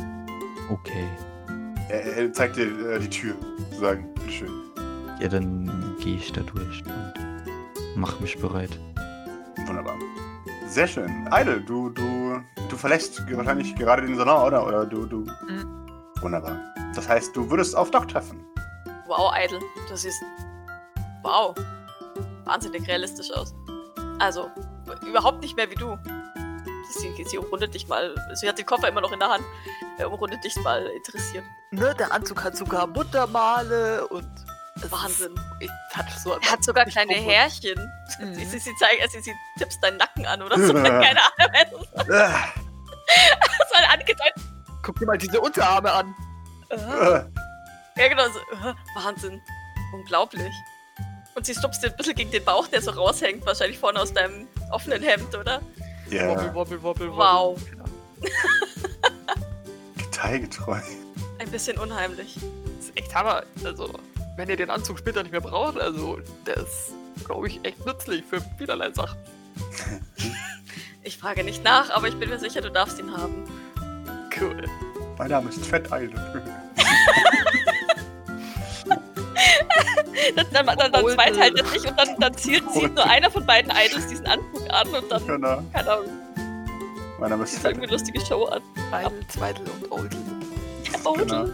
[0.71, 1.05] okay.
[1.89, 3.35] Er, er zeigt dir äh, die Tür,
[3.71, 4.15] sozusagen.
[4.15, 4.51] Bitteschön.
[5.21, 7.13] Ja, dann gehe ich da durch und
[7.97, 8.79] mach mich bereit.
[9.67, 9.97] Wunderbar.
[10.69, 11.29] Sehr schön.
[11.33, 14.65] Idle, du, du, du verlässt wahrscheinlich gerade den Salon, oder?
[14.65, 15.19] Oder du, du.
[15.49, 15.87] Mhm.
[16.21, 16.61] Wunderbar.
[16.95, 18.45] Das heißt, du würdest auf Doc treffen.
[19.09, 19.59] Wow, Idle.
[19.89, 20.23] Das ist.
[21.25, 21.55] Wow.
[22.51, 23.55] Wahnsinnig realistisch aus.
[24.19, 24.51] Also,
[25.07, 25.97] überhaupt nicht mehr wie du.
[26.91, 28.13] Sie, sie umrundet dich mal.
[28.35, 29.45] Sie hat den Koffer immer noch in der Hand.
[29.99, 31.45] Er umrundet dich mal interessiert.
[31.71, 34.29] Ne, der Anzug hat sogar Muttermale und.
[34.89, 35.35] Wahnsinn.
[35.61, 37.93] Ist, ich hatte so Er hat sogar kleine rum- Härchen.
[38.21, 38.35] Mhm.
[38.35, 40.73] Sie, sie, sie, zeigt, also sie tippst deinen Nacken an oder so.
[40.75, 41.87] Keine Ahnung.
[41.97, 44.35] Ah, Das war angedeutet.
[44.83, 46.15] Guck dir mal diese Unterarme an.
[46.71, 47.25] Äh, äh,
[47.97, 48.25] Ja, genau.
[48.31, 48.39] So.
[48.69, 49.41] äh, Wahnsinn.
[49.93, 50.53] Unglaublich.
[51.35, 53.45] Und sie stupst dir ein bisschen gegen den Bauch, der so raushängt.
[53.47, 55.61] Wahrscheinlich vorne aus deinem offenen Hemd, oder?
[56.11, 57.59] Ja, Wobbel, wobbel, wobbel, Wow.
[59.99, 60.81] detailgetreu.
[61.39, 62.35] Ein bisschen unheimlich.
[62.77, 63.45] Das ist echt Hammer.
[63.65, 63.93] Also,
[64.37, 66.93] wenn ihr den Anzug später nicht mehr braucht, also, der ist,
[67.25, 69.19] glaube ich, echt nützlich für vielerlei Sachen.
[71.03, 73.45] Ich frage nicht nach, aber ich bin mir sicher, du darfst ihn haben.
[74.39, 74.63] Cool.
[75.17, 76.43] Mein Name ist Fett Idle.
[80.37, 83.71] Dann, dann, dann, zweiteilt er sich und dann, dann zieht, zieht nur einer von beiden
[83.71, 85.63] Idols diesen Anzug an und dann, genau.
[85.73, 86.07] keine Ahnung,
[87.19, 88.63] Mein Name ist irgendwie eine lustige Show an.
[89.29, 90.19] Zweidel und Oldel.
[91.05, 91.27] Odel.
[91.27, 91.47] Genau.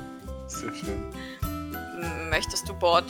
[0.47, 1.13] Sehr schön.
[2.31, 3.05] Möchtest du Bord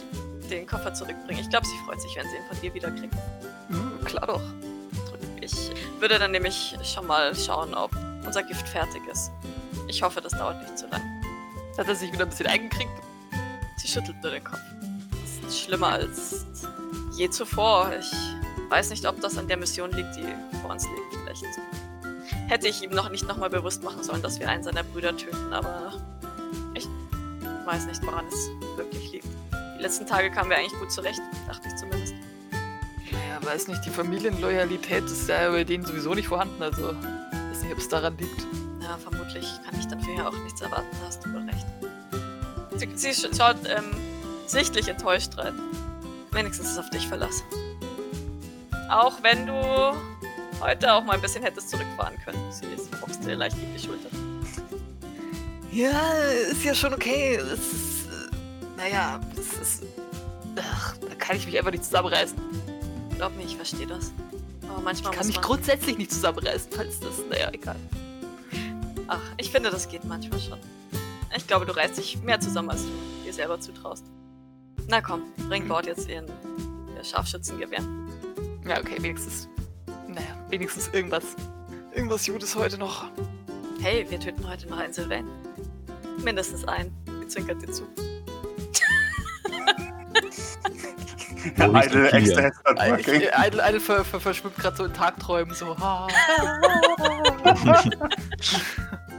[0.51, 1.41] den Koffer zurückbringen?
[1.41, 3.15] Ich glaube, sie freut sich, wenn sie ihn von dir wieder kriegt.
[3.69, 4.43] Hm, klar doch.
[5.41, 7.91] Ich würde dann nämlich schon mal schauen, ob
[8.25, 9.31] unser Gift fertig ist.
[9.89, 11.03] Ich hoffe, das dauert nicht zu lang.
[11.79, 12.91] Hat er sich wieder ein bisschen eingekriegt?
[13.77, 14.59] Sie schüttelt nur den Kopf.
[15.53, 16.47] Schlimmer als
[17.13, 17.93] je zuvor.
[17.99, 18.13] Ich
[18.71, 20.25] weiß nicht, ob das an der Mission liegt, die
[20.63, 21.23] vor uns liegt.
[21.23, 21.45] Vielleicht
[22.49, 25.53] hätte ich ihm noch nicht nochmal bewusst machen sollen, dass wir einen seiner Brüder töten,
[25.53, 25.93] aber
[26.75, 26.87] ich
[27.65, 29.27] weiß nicht, woran es wirklich liegt.
[29.79, 32.15] Die letzten Tage kamen wir eigentlich gut zurecht, dachte ich zumindest.
[33.13, 37.73] Naja, weiß nicht, die Familienloyalität ist ja bei denen sowieso nicht vorhanden, also weiß nicht,
[37.73, 38.47] ob es daran liegt.
[38.83, 41.67] Ja, vermutlich kann ich dafür ja auch nichts erwarten, da hast du wohl recht.
[42.77, 43.91] Sie, sie sch- schaut ähm,
[44.51, 45.55] sichtlich enttäuscht rein.
[46.33, 47.43] Wenigstens ist auf dich Verlass.
[48.91, 49.97] Auch wenn du
[50.61, 52.41] heute auch mal ein bisschen hättest zurückfahren können.
[52.53, 54.09] Sie ist boxt dir leicht gegen die Schulter.
[55.71, 56.13] Ja,
[56.51, 57.37] ist ja schon okay.
[57.37, 59.83] Es ist, äh, naja, es ist,
[60.59, 62.39] ach, da kann ich mich einfach nicht zusammenreißen.
[63.17, 64.13] Glaub mir, ich verstehe das.
[64.69, 65.45] Aber manchmal Ich kann mich man...
[65.45, 67.77] grundsätzlich nicht zusammenreißen, falls das, naja, egal.
[69.09, 70.59] Ach, ich finde, das geht manchmal schon.
[71.37, 72.91] Ich glaube, du reißt dich mehr zusammen, als du
[73.25, 74.05] dir selber zutraust.
[74.89, 76.27] Na komm, bring Bord jetzt in
[76.97, 77.81] ihr Scharfschützengewehr.
[78.67, 79.49] Ja, okay, wenigstens,
[80.07, 81.25] naja, wenigstens irgendwas,
[81.93, 83.07] irgendwas Gutes heute noch.
[83.81, 85.27] Hey, wir töten heute noch einen Sylvain.
[86.23, 86.93] Mindestens einen.
[87.21, 87.83] Sie zwinkert dir zu.
[91.59, 92.43] Und extra Kilian.
[92.43, 96.07] Headshot Eine, eine, eine ver, ver, verschwimmt gerade so in Tagträumen, so, ha.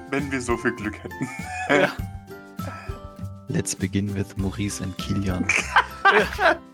[0.10, 1.30] Wenn wir so viel Glück hätten.
[1.70, 1.92] ja.
[3.50, 5.48] Let's begin with Maurice and Kilian.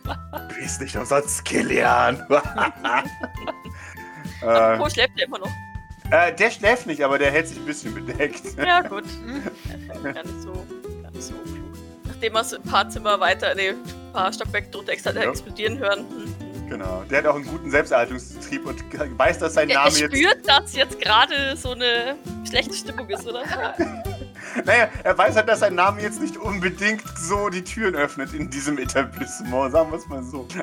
[0.06, 2.24] Du bist nicht umsonst Kilian.
[2.30, 2.42] äh,
[4.46, 5.50] Apropos, schläft der immer noch?
[6.12, 8.42] äh, der schläft nicht, aber der hält sich ein bisschen bedeckt.
[8.58, 9.06] Ja, gut.
[10.04, 10.52] Gar nicht so,
[11.02, 11.74] gar nicht so klug.
[12.06, 13.78] Nachdem wir es ein paar Zimmer weiter, nee, ein
[14.14, 15.24] paar Stockwerke drunter extra Ja.
[15.30, 16.00] explodieren hören.
[16.00, 16.70] Hm.
[16.70, 17.04] Genau.
[17.10, 18.84] Der hat auch einen guten Selbsterhaltungstrieb und
[19.18, 20.16] weiß, dass sein Er, er Name jetzt.
[20.16, 22.16] spürt, dass jetzt gerade so eine
[22.48, 23.44] schlechte Stimmung ist, oder?
[24.66, 28.50] Naja, er weiß halt, dass sein Name jetzt nicht unbedingt so die Türen öffnet in
[28.50, 30.48] diesem Etablissement, sagen wir es mal so.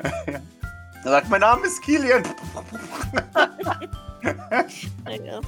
[1.03, 2.23] Er sagt, mein Name ist Kilian.
[5.23, 5.41] Ja.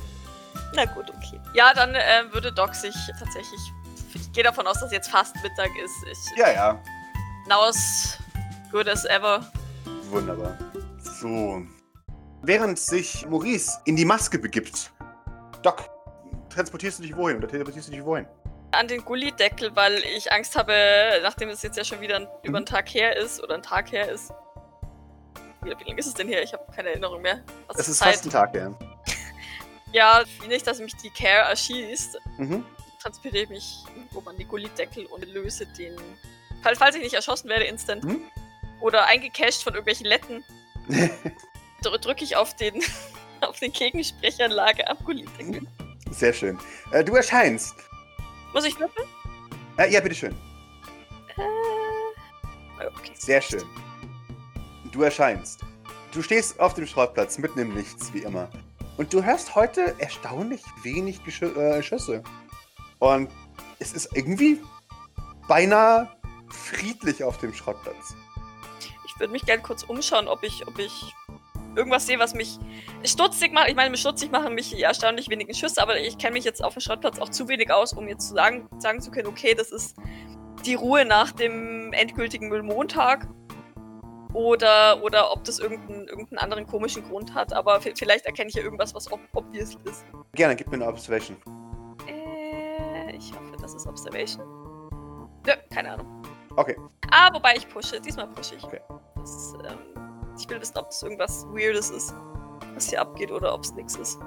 [0.76, 1.40] Na gut, okay.
[1.54, 3.60] Ja, dann äh, würde Doc sich tatsächlich.
[4.16, 5.94] Ich gehe davon aus, dass jetzt fast Mittag ist.
[6.12, 6.80] Ich, Ja, ja.
[7.48, 8.18] Now as
[8.72, 9.46] good as ever.
[10.10, 10.58] Wunderbar.
[11.00, 11.62] So.
[12.42, 14.92] Während sich Maurice in die Maske begibt,
[15.62, 15.88] Doc,
[16.54, 18.26] transportierst du dich wohin oder teleportierst du dich wohin?
[18.72, 20.74] An den Gullideckel, weil ich Angst habe,
[21.22, 23.92] nachdem es jetzt ja schon wieder ein, über einen Tag her ist oder ein Tag
[23.92, 24.32] her ist,
[25.62, 26.42] Wie, lange ist es denn her?
[26.44, 27.42] Ich habe keine Erinnerung mehr.
[27.68, 28.14] Was Es ist Zeit?
[28.16, 28.72] fast ein Tag, ja.
[29.94, 32.18] Ja, nicht, dass mich die Care erschießt.
[32.40, 32.66] Mhm.
[33.00, 35.96] Transportiere ich mich irgendwo an die Gullideckel und löse den.
[36.64, 38.04] Fall- Falls ich nicht erschossen werde, instant.
[38.04, 38.22] Mhm.
[38.82, 40.44] Oder eingecasht von irgendwelchen Letten,
[41.84, 42.82] dr drücke ich auf den,
[43.42, 45.68] auf den Gegensprechanlage am Gullideckel.
[46.12, 46.58] Sehr schön.
[46.92, 47.76] Äh, du erscheinst.
[48.54, 49.08] Muss ich würfeln?
[49.78, 50.36] Äh, ja, bitteschön.
[51.38, 53.12] Äh, okay.
[53.16, 53.64] Sehr schön.
[54.92, 55.62] Du erscheinst.
[56.12, 58.50] Du stehst auf dem Schrottplatz mitten im Nichts, wie immer.
[58.98, 62.24] Und du hörst heute erstaunlich wenig Geschü äh, Schüsse.
[63.00, 63.32] Und
[63.80, 64.62] es ist irgendwie
[65.48, 66.10] beinahe
[66.50, 68.16] friedlich auf dem Schrottplatz.
[69.08, 71.14] Ich würde mich gerne kurz umschauen, ob ich, ob ich
[71.76, 72.60] irgendwas sehe, was mich
[73.04, 73.70] stutzig macht.
[73.70, 76.74] Ich meine, mich stutzig machen mich erstaunlich wenigen Schüsse, aber ich kenne mich jetzt auf
[76.74, 79.72] dem Schrottplatz auch zu wenig aus, um jetzt zu sagen, sagen zu können, okay, das
[79.72, 79.96] ist
[80.66, 83.28] die Ruhe nach dem endgültigen Müllmontag.
[84.34, 87.54] Oder, oder ob das irgendeinen, irgendeinen anderen komischen Grund hat.
[87.54, 90.06] Aber vielleicht erkenne ich ja irgendwas, was ob obvious ist.
[90.34, 91.38] Gerne, gib mir eine Observation.
[92.08, 94.44] Äh, ich hoffe, das ist Observation.
[95.46, 96.24] Nö, keine Ahnung.
[96.56, 96.76] Okay.
[97.12, 98.02] Ah, wobei ich pushe.
[98.02, 98.64] Diesmal pushe ich.
[98.64, 98.82] Okay.
[99.18, 99.78] Das, ähm,
[100.38, 102.14] ich will wissen, ob das irgendwas Weirdes ist,
[102.74, 104.20] was hier abgeht, oder ob es nichts ist.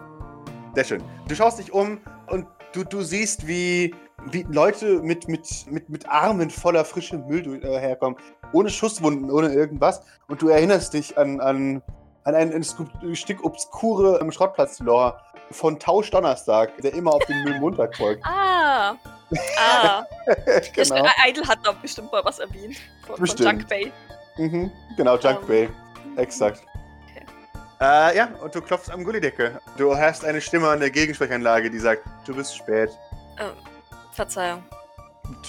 [0.75, 1.03] Sehr schön.
[1.29, 3.95] Du schaust dich um und du, du siehst, wie,
[4.27, 8.19] wie Leute mit, mit, mit, mit Armen voller frischem Müll äh, herkommen.
[8.53, 10.03] Ohne Schusswunden, ohne irgendwas.
[10.29, 11.83] Und du erinnerst dich an, an,
[12.25, 15.19] an ein, ein Stück obskure ähm, Schrottplatz-Lore
[15.51, 18.23] von Tausch Donnerstag, der immer auf den Müllmontag folgt.
[18.79, 18.95] Ah!
[19.59, 20.07] Ah!
[20.73, 21.05] genau.
[21.27, 22.77] Idle hat da bestimmt mal was erwähnt.
[23.05, 23.51] Von, von Bestimmt.
[23.51, 23.93] Junk Bay.
[24.37, 24.71] Mhm.
[24.97, 25.69] Genau, Junk Ähm, Bay.
[26.17, 26.63] Exakt.
[27.11, 27.25] Okay.
[27.81, 29.61] Äh, ja, und du klopfst am Gullidecke.
[29.77, 32.91] Du hörst eine Stimme an der Gegensprechanlage, die sagt, du bist spät.
[33.39, 33.53] Ähm,
[34.13, 34.63] Verzeihung.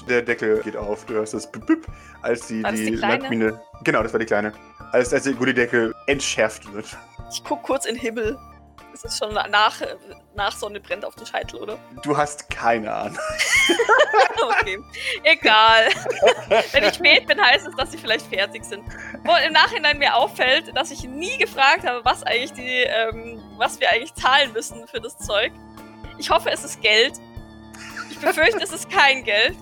[0.09, 1.87] Der Deckel geht auf, du hörst das Bip, Bip,
[2.21, 3.17] als die, War das die, die kleine?
[3.17, 3.61] Landmine.
[3.83, 4.51] Genau, das war die kleine.
[4.91, 6.97] Als, als der Gullideckel entschärft wird.
[7.31, 8.37] Ich guck kurz in den Himmel.
[8.97, 9.79] Es ist schon nach,
[10.35, 11.77] nach Sonne brennt auf den Scheitel, oder?
[12.01, 13.17] Du hast keine Ahnung.
[14.59, 14.77] Okay.
[15.23, 15.89] Egal.
[16.71, 18.83] Wenn ich spät bin, heißt es, dass sie vielleicht fertig sind.
[19.23, 23.79] Wo im Nachhinein mir auffällt, dass ich nie gefragt habe, was eigentlich die, ähm, was
[23.79, 25.51] wir eigentlich zahlen müssen für das Zeug.
[26.19, 27.13] Ich hoffe, es ist Geld.
[28.11, 29.57] Ich befürchte, es ist kein Geld.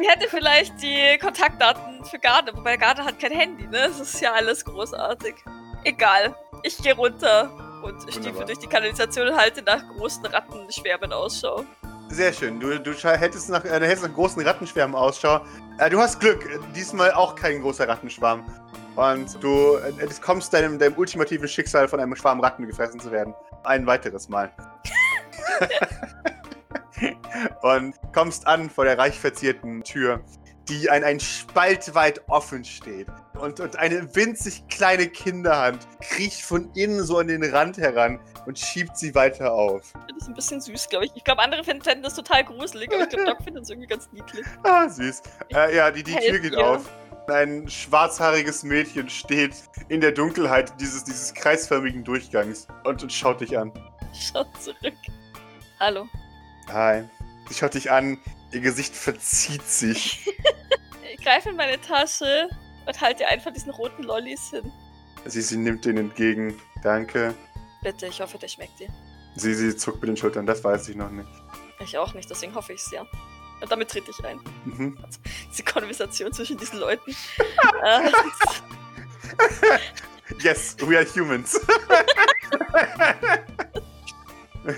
[0.00, 3.88] Ich hätte vielleicht die Kontaktdaten für Garde, wobei Garde hat kein Handy, ne?
[3.88, 5.34] Das ist ja alles großartig.
[5.82, 6.36] Egal.
[6.62, 7.50] Ich gehe runter
[7.82, 11.64] und stiefel durch die Kanalisation und halte nach großen Rattenschwärmen Ausschau.
[12.10, 12.58] Sehr schön.
[12.58, 15.40] Du, du hättest nach, äh, hättest nach großen Rattenschwärmen Ausschau.
[15.78, 16.48] Äh, du hast Glück.
[16.74, 18.44] Diesmal auch kein großer Rattenschwarm.
[18.96, 23.34] Und du äh, kommst deinem, deinem ultimativen Schicksal von einem Schwarm Ratten gefressen zu werden.
[23.64, 24.50] Ein weiteres Mal.
[27.62, 30.20] und kommst an vor der reich verzierten Tür,
[30.68, 33.08] die ein, ein Spalt weit offen steht.
[33.38, 38.58] Und, und eine winzig kleine Kinderhand kriecht von innen so an den Rand heran und
[38.58, 39.92] schiebt sie weiter auf.
[40.18, 41.12] Das ein bisschen süß, glaube ich.
[41.14, 44.08] Ich glaube, andere fänden das total gruselig, aber ich glaube, Doc findet es irgendwie ganz
[44.12, 44.44] niedlich.
[44.64, 45.22] Ah, süß.
[45.54, 46.66] Äh, ja, die, die Tür geht ihr.
[46.66, 46.84] auf.
[47.28, 49.54] Ein schwarzhaariges Mädchen steht
[49.88, 53.72] in der Dunkelheit dieses, dieses kreisförmigen Durchgangs und, und schaut dich an.
[54.12, 54.94] Schaut zurück.
[55.78, 56.08] Hallo.
[56.68, 57.04] Hi.
[57.48, 58.18] Sie schaut dich an,
[58.52, 60.26] ihr Gesicht verzieht sich.
[61.12, 62.48] Ich greife in meine Tasche
[62.86, 64.70] und halte dir einfach diesen roten Lollis hin.
[65.24, 66.60] Sie, sie nimmt den entgegen.
[66.82, 67.34] Danke.
[67.82, 68.88] Bitte, ich hoffe, der schmeckt dir.
[69.36, 71.28] Sie, sie zuckt mit den Schultern, das weiß ich noch nicht.
[71.80, 73.06] Ich auch nicht, deswegen hoffe ich es ja.
[73.60, 74.40] Und damit trete ich ein.
[74.64, 74.98] Mhm.
[75.50, 77.10] Diese Konversation zwischen diesen Leuten.
[77.84, 78.10] äh,
[80.40, 81.58] Yes, we are humans.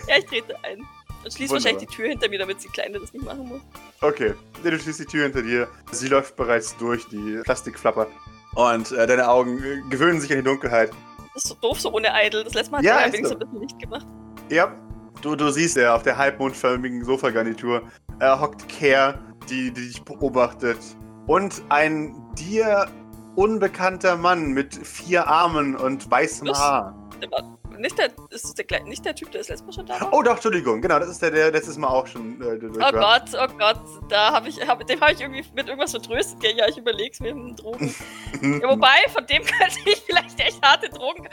[0.08, 0.86] ja, ich trete ein.
[1.24, 3.60] Und schließe wahrscheinlich die Tür hinter mir, damit die Kleine das nicht machen muss.
[4.02, 4.32] Okay,
[4.62, 5.68] du schließt die Tür hinter dir.
[5.92, 8.06] Sie läuft bereits durch die Plastikflapper.
[8.54, 10.90] Und äh, deine Augen äh, gewöhnen sich an die Dunkelheit.
[11.34, 12.42] Das ist so doof, so ohne Idol.
[12.44, 13.34] Das letzte Mal hat Ja, er wenigstens so.
[13.34, 14.06] ein bisschen Licht gemacht.
[14.50, 14.74] Ja,
[15.20, 17.82] du, du siehst ja, auf der halbmondförmigen Sofagarnitur
[18.20, 19.18] äh, hockt Care,
[19.50, 20.78] die, die dich beobachtet.
[21.26, 22.88] Und ein dir
[23.36, 26.58] unbekannter Mann mit vier Armen und weißem Was?
[26.58, 27.10] Haar.
[27.22, 30.00] Der war nicht der, ist der, nicht der Typ, der das letzte Mal schon da
[30.00, 30.12] war?
[30.12, 32.80] Oh doch, Entschuldigung, genau, das ist der, der letztes Mal auch schon äh, durch Oh
[32.80, 32.92] war.
[33.20, 36.40] Gott, oh Gott, da habe ich, hab, dem habe ich irgendwie mit irgendwas vertröstet.
[36.40, 36.56] Gell?
[36.56, 37.94] Ja, ich überleg's mir mit dem Drogen.
[38.42, 41.28] Ja, wobei, von dem könnte ich vielleicht echt harte Drogen.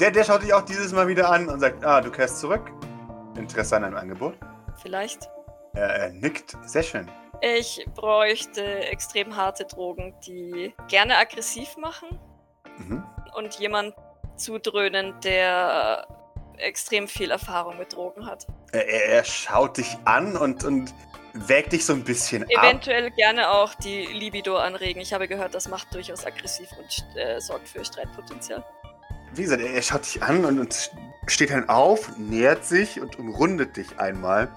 [0.00, 2.70] Der, der schaut dich auch dieses Mal wieder an und sagt, ah, du kehrst zurück.
[3.36, 4.34] Interesse an einem Angebot?
[4.80, 5.28] Vielleicht.
[5.74, 7.10] Er, er nickt, sehr schön.
[7.40, 12.18] Ich bräuchte extrem harte Drogen, die gerne aggressiv machen
[12.78, 13.04] Mhm.
[13.36, 13.94] und jemand
[14.42, 16.06] zudröhnen, der
[16.58, 18.46] extrem viel Erfahrung mit Drogen hat.
[18.72, 20.94] Er, er, schaut dich an und, und
[21.32, 22.64] wägt dich so ein bisschen ab.
[22.64, 25.00] Eventuell gerne auch die Libido anregen.
[25.00, 28.62] Ich habe gehört, das macht durchaus aggressiv und äh, sorgt für Streitpotenzial.
[29.34, 30.90] Wie gesagt, er, er schaut dich an und, und
[31.26, 34.48] steht dann auf, nähert sich und umrundet dich einmal.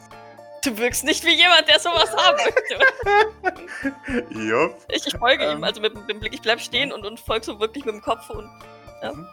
[0.63, 4.33] Du wirkst nicht wie jemand, der sowas haben möchte.
[4.49, 4.77] Jupp.
[4.89, 5.57] Ich, ich folge Ähm.
[5.57, 7.93] ihm, also mit, mit dem Blick, ich bleib stehen und, und folge so wirklich mit
[7.93, 8.49] dem Kopf und
[9.13, 9.27] Mhm.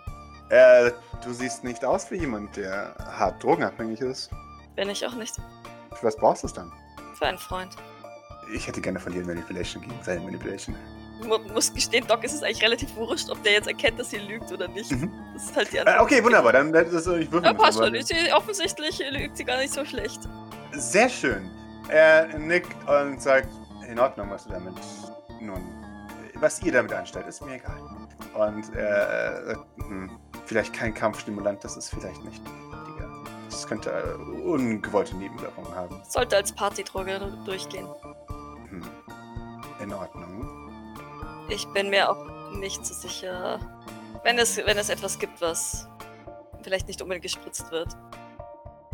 [0.53, 0.93] Äh,
[1.25, 4.31] du siehst nicht aus wie jemand, der hart drogenabhängig ist.
[4.77, 5.35] bin ich auch nicht.
[5.95, 6.71] Für was brauchst du es dann?
[7.15, 7.75] Für einen Freund.
[8.55, 10.77] Ich hätte gerne von dir Manipulation gegen seine Manipulation.
[11.27, 14.19] Mu muss gestehen, Doc, ist es eigentlich relativ wurscht, ob der jetzt erkennt, dass sie
[14.19, 14.91] lügt oder nicht.
[14.91, 15.11] Mhm.
[15.33, 16.53] Das ist halt die Äh, okay, wunderbar.
[16.53, 17.95] Dann das ist, ich würfel Ja, passt schon.
[18.03, 20.21] Sie, offensichtlich lügt sie gar nicht so schlecht.
[20.73, 21.51] Sehr schön.
[21.89, 23.49] Er nickt und sagt,
[23.89, 24.75] in Ordnung, was du damit.
[25.41, 25.63] Nun,
[26.35, 27.81] was ihr damit anstellt, ist mir egal.
[28.35, 30.11] Und er sagt, hm,
[30.53, 33.09] vielleicht kein Kampfstimulant, das ist vielleicht nicht wichtiger.
[33.49, 36.03] Das könnte äh, ungewollte Nebenwirkungen haben.
[36.07, 37.87] Sollte als Partydroge durchgehen.
[38.69, 38.83] Hm.
[39.83, 40.47] In Ordnung.
[41.49, 43.59] Ich bin mir auch nicht so sicher.
[44.25, 45.89] Wenn es, wenn es etwas gibt, was
[46.63, 47.97] vielleicht nicht unbedingt gespritzt wird,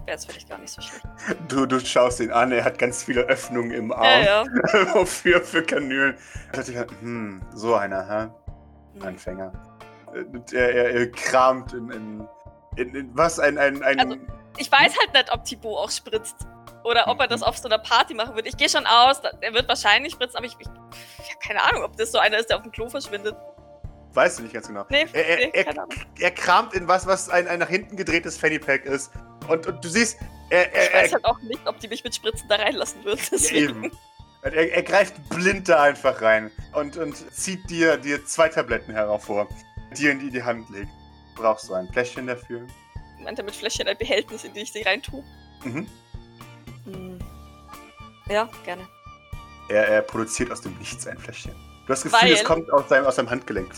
[0.06, 1.04] wäre es vielleicht gar nicht so schlecht.
[1.48, 5.04] Du, du schaust ihn an, er hat ganz viele Öffnungen im Arm Ja, ja.
[5.04, 6.16] für, für Kanülen.
[6.52, 8.28] Er sagt sich, hm, so einer, hä?
[8.94, 9.02] Hm.
[9.02, 9.67] Anfänger.
[10.52, 12.28] Er, er, er kramt in, in,
[12.76, 13.38] in, in was?
[13.38, 14.16] Ein, ein, ein Also-
[14.56, 16.36] Ich weiß halt nicht, ob Thibaut auch spritzt.
[16.84, 18.48] Oder ob er das auf so einer Party machen würde.
[18.48, 21.96] Ich gehe schon aus, er wird wahrscheinlich spritzen, aber ich, ich ja, keine Ahnung, ob
[21.96, 23.34] das so einer ist, der auf dem Klo verschwindet.
[24.14, 24.86] weißt du nicht ganz genau.
[24.88, 25.74] Nee, Er, er, nee er,
[26.20, 29.10] er kramt in was, was ein, ein nach hinten gedrehtes Fanny Pack ist.
[29.48, 30.18] Und, und du siehst,
[30.50, 33.00] er, Ich er, weiß er, halt auch nicht, ob die mich mit Spritzen da reinlassen
[33.04, 33.84] ja, Deswegen.
[33.84, 33.90] eben.
[34.44, 38.92] Und Er, er greift blind da einfach rein und, und zieht dir, dir zwei Tabletten
[38.92, 39.48] hervor,
[39.96, 40.90] die er in die Hand legt.
[41.34, 42.66] Brauchst du ein Fläschchen dafür?
[43.22, 45.22] Meint er mit Fläschchen ein Behältnis, in die ich sie reintue?
[45.64, 45.86] Mhm.
[46.84, 47.18] Hm.
[48.28, 48.86] Ja, gerne.
[49.68, 51.54] Er, er produziert aus dem Nichts ein Fläschchen.
[51.86, 53.72] Du hast das Gefühl, Weil- es kommt aus seinem, aus seinem Handgelenk.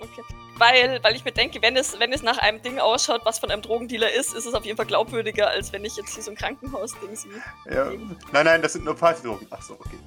[0.00, 0.22] Okay.
[0.56, 3.50] Weil, weil ich mir denke, wenn es, wenn es nach einem Ding ausschaut, was von
[3.50, 6.30] einem Drogendealer ist, ist es auf jeden Fall glaubwürdiger, als wenn ich jetzt hier so
[6.30, 7.42] ein Krankenhaus-Ding sehe.
[7.70, 7.90] Ja.
[8.32, 9.46] Nein, nein, das sind nur Partydrogen.
[9.50, 9.98] Ach so, okay.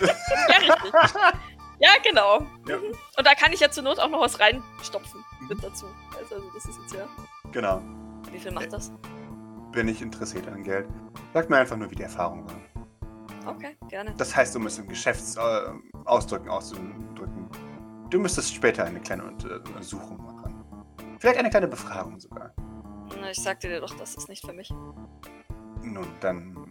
[0.48, 0.92] Ja, richtig.
[1.80, 2.40] ja, genau.
[2.68, 2.76] Ja.
[2.78, 2.92] Mhm.
[3.18, 5.48] Und da kann ich ja zur Not auch noch was reinstopfen Mhm.
[5.48, 5.86] mit dazu.
[6.18, 7.06] Also, also das ist jetzt ja.
[7.52, 7.82] Genau.
[8.30, 8.92] Wie viel macht das?
[9.72, 10.86] Bin ich interessiert an Geld.
[11.34, 13.54] Sag mir einfach nur, wie die Erfahrung war.
[13.54, 14.14] Okay, gerne.
[14.16, 17.48] Das heißt, um es in Geschäftsausdrücken äh, Ausdrücken auszudrücken,
[18.10, 20.64] du müsstest später eine kleine Unter- Untersuchung machen.
[21.18, 22.52] Vielleicht eine kleine Befragung sogar.
[23.20, 24.70] Na, Ich sagte dir doch, das ist nicht für mich.
[25.82, 26.69] Nun, dann.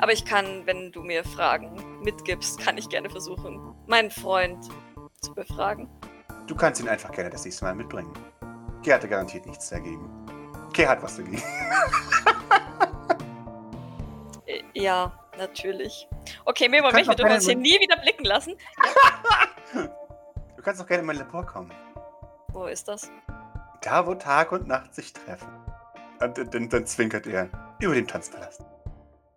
[0.00, 4.68] Aber ich kann, wenn du mir Fragen mitgibst, kann ich gerne versuchen, meinen Freund
[5.20, 5.88] zu befragen.
[6.46, 8.12] Du kannst ihn einfach gerne das nächste Mal mitbringen.
[8.82, 10.08] Kay hatte garantiert nichts dagegen.
[10.72, 11.42] Kay hat was dagegen.
[14.46, 16.08] Äh, Ja, natürlich.
[16.44, 18.54] Okay, Memo, möchte du gerne uns hier nie wieder blicken lassen?
[20.56, 21.70] Du kannst auch gerne in mein Labor kommen.
[22.52, 23.10] Wo ist das?
[23.80, 25.48] Da, wo Tag und Nacht sich treffen.
[26.20, 28.62] Und dann, dann, dann zwinkert er über den Tanzpalast.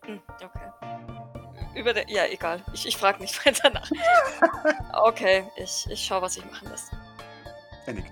[0.05, 0.99] Hm, okay.
[1.75, 2.07] Über den.
[2.07, 2.63] Ja, egal.
[2.73, 3.89] Ich, ich frage nicht weiter nach.
[4.93, 6.91] Okay, ich, ich schau, was ich machen lässt.
[7.85, 8.11] Er nickt.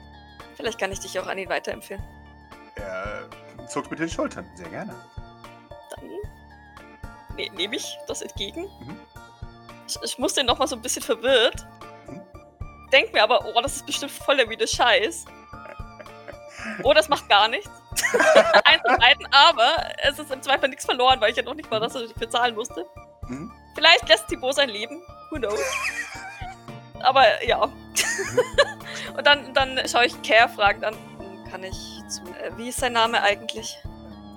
[0.55, 2.03] Vielleicht kann ich dich auch an ihn weiterempfehlen.
[2.75, 3.29] Er
[3.67, 4.49] zuckt mit den Schultern.
[4.55, 4.93] Sehr gerne.
[5.95, 6.07] Dann
[7.35, 8.63] ne, nehme ich das entgegen.
[8.63, 8.99] Mhm.
[9.87, 11.65] Ich, ich muss den nochmal so ein bisschen verwirrt.
[12.07, 12.21] Mhm.
[12.91, 15.25] Denk mir aber, oh, das ist bestimmt voll der wieder Scheiß.
[16.83, 17.80] Oh, das macht gar nichts.
[18.65, 21.69] Eins von beiden, aber es ist im Zweifel nichts verloren, weil ich ja noch nicht
[21.69, 22.85] mal das dafür zahlen musste.
[23.27, 23.51] Mhm.
[23.75, 25.01] Vielleicht lässt Thibaut sein Leben.
[25.29, 25.59] Who knows?
[26.99, 27.63] Aber ja.
[29.17, 30.95] Und dann, dann schaue ich Care fragend an.
[31.49, 32.21] Kann ich zu.
[32.21, 33.77] Äh, wie ist sein Name eigentlich?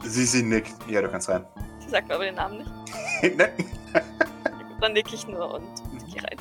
[0.03, 0.75] Sie, sie nickt.
[0.89, 1.47] Ja, du kannst rein.
[1.79, 3.37] Sie sagt mir aber den Namen nicht.
[3.37, 3.51] Ne?
[4.81, 5.65] Dann nick ich nur und
[6.13, 6.39] geh rein.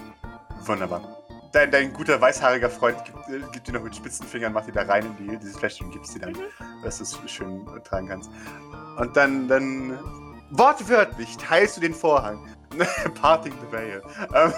[0.65, 1.22] Wunderbar.
[1.53, 4.71] Dein, dein guter weißhaariger Freund gibt, äh, gibt dir noch mit spitzen Fingern, macht dir
[4.71, 6.83] da rein in die, dieses Fläschchen und gibst dir dann, Mhm.
[6.83, 8.31] dass du es schön tragen kannst.
[8.97, 9.99] Und dann, dann
[10.49, 12.47] wortwörtlich teilst du den Vorhang.
[13.21, 14.01] Parting the veil.
[14.33, 14.51] Ähm,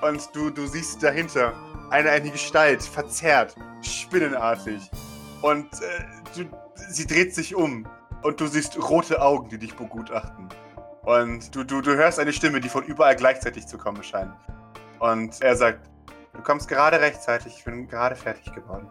[0.08, 1.52] und du, du siehst dahinter
[1.90, 4.90] eine, eine Gestalt, verzerrt, spinnenartig.
[5.42, 6.44] Und äh, du,
[6.88, 7.86] sie dreht sich um
[8.22, 10.48] und du siehst rote Augen, die dich begutachten.
[11.02, 14.32] Und du, du, du hörst eine Stimme, die von überall gleichzeitig zu kommen scheint.
[15.00, 15.88] Und er sagt,
[16.34, 18.88] du kommst gerade rechtzeitig, ich bin gerade fertig geworden.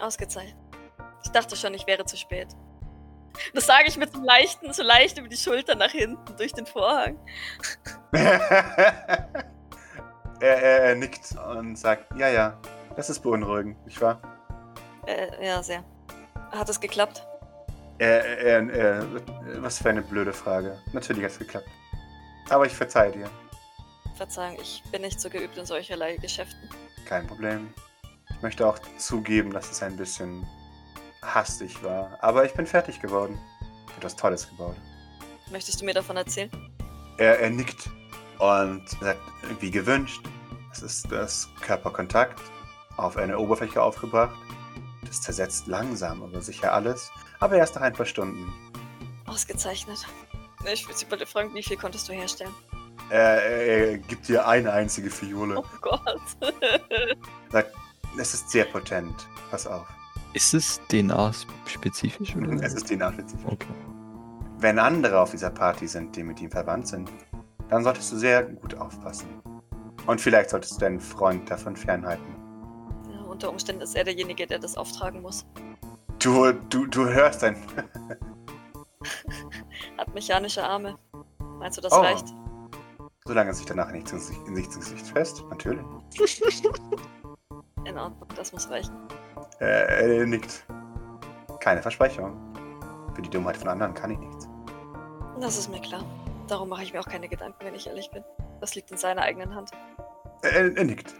[0.00, 0.56] Ausgezeichnet.
[1.24, 2.48] Ich dachte schon, ich wäre zu spät.
[3.54, 6.66] Das sage ich mit so leichten, so leicht über die Schulter nach hinten durch den
[6.66, 7.18] Vorhang.
[8.12, 9.28] er,
[10.40, 12.58] er, er nickt und sagt, ja, ja,
[12.96, 14.20] das ist beunruhigend, nicht wahr?
[15.06, 15.84] Äh, ja, sehr.
[16.50, 17.24] Hat es geklappt?
[17.98, 19.06] Er, er,
[19.60, 20.78] was für eine blöde Frage.
[20.92, 21.68] Natürlich hat es geklappt.
[22.48, 23.28] Aber ich verzeihe dir.
[24.18, 26.68] Verzeihung, ich bin nicht so geübt in solcherlei Geschäften.
[27.06, 27.72] Kein Problem.
[28.28, 30.46] Ich möchte auch zugeben, dass es ein bisschen
[31.22, 32.18] hastig war.
[32.20, 33.38] Aber ich bin fertig geworden.
[33.96, 34.76] Etwas Tolles gebaut.
[35.50, 36.50] Möchtest du mir davon erzählen?
[37.16, 37.88] Er, er nickt
[38.38, 39.20] und sagt,
[39.60, 40.20] wie gewünscht.
[40.72, 42.40] Es ist das Körperkontakt
[42.96, 44.36] auf eine Oberfläche aufgebracht.
[45.04, 47.10] Das zersetzt langsam, aber sicher alles.
[47.40, 48.52] Aber erst nach ein paar Stunden.
[49.26, 50.06] Ausgezeichnet.
[50.72, 52.54] Ich würde Sie bitte fragen, wie viel konntest du herstellen?
[53.10, 55.58] Er, er, er gibt dir eine einzige Fiole.
[55.58, 56.20] Oh Gott.
[57.50, 57.72] Sagt,
[58.18, 59.14] es ist sehr potent.
[59.50, 59.86] Pass auf.
[60.34, 62.36] Ist es DNA-spezifisch?
[62.36, 62.62] oder?
[62.62, 63.46] Es ist DNA-spezifisch.
[63.46, 63.68] Okay.
[64.58, 67.10] Wenn andere auf dieser Party sind, die mit ihm verwandt sind,
[67.70, 69.28] dann solltest du sehr gut aufpassen.
[70.06, 72.34] Und vielleicht solltest du deinen Freund davon fernhalten.
[73.12, 75.46] ja, unter Umständen ist er derjenige, der das auftragen muss.
[76.18, 77.56] Du, du, du hörst ein.
[79.96, 80.98] Hat mechanische Arme.
[81.58, 82.00] Meinst du, das Oh.
[82.00, 82.26] reicht?
[83.28, 85.84] Solange es sich danach nicht ins Gesicht- in sich ins Gesicht fest, natürlich.
[87.84, 88.94] In Ordnung, das muss reichen.
[89.60, 90.64] Äh, er nickt.
[91.60, 92.34] Keine Versprechung.
[93.14, 94.48] Für die Dummheit von anderen kann ich nichts.
[95.42, 96.02] Das ist mir klar.
[96.46, 98.24] Darum mache ich mir auch keine Gedanken, wenn ich ehrlich bin.
[98.62, 99.72] Das liegt in seiner eigenen Hand.
[100.40, 101.14] Er, er nickt.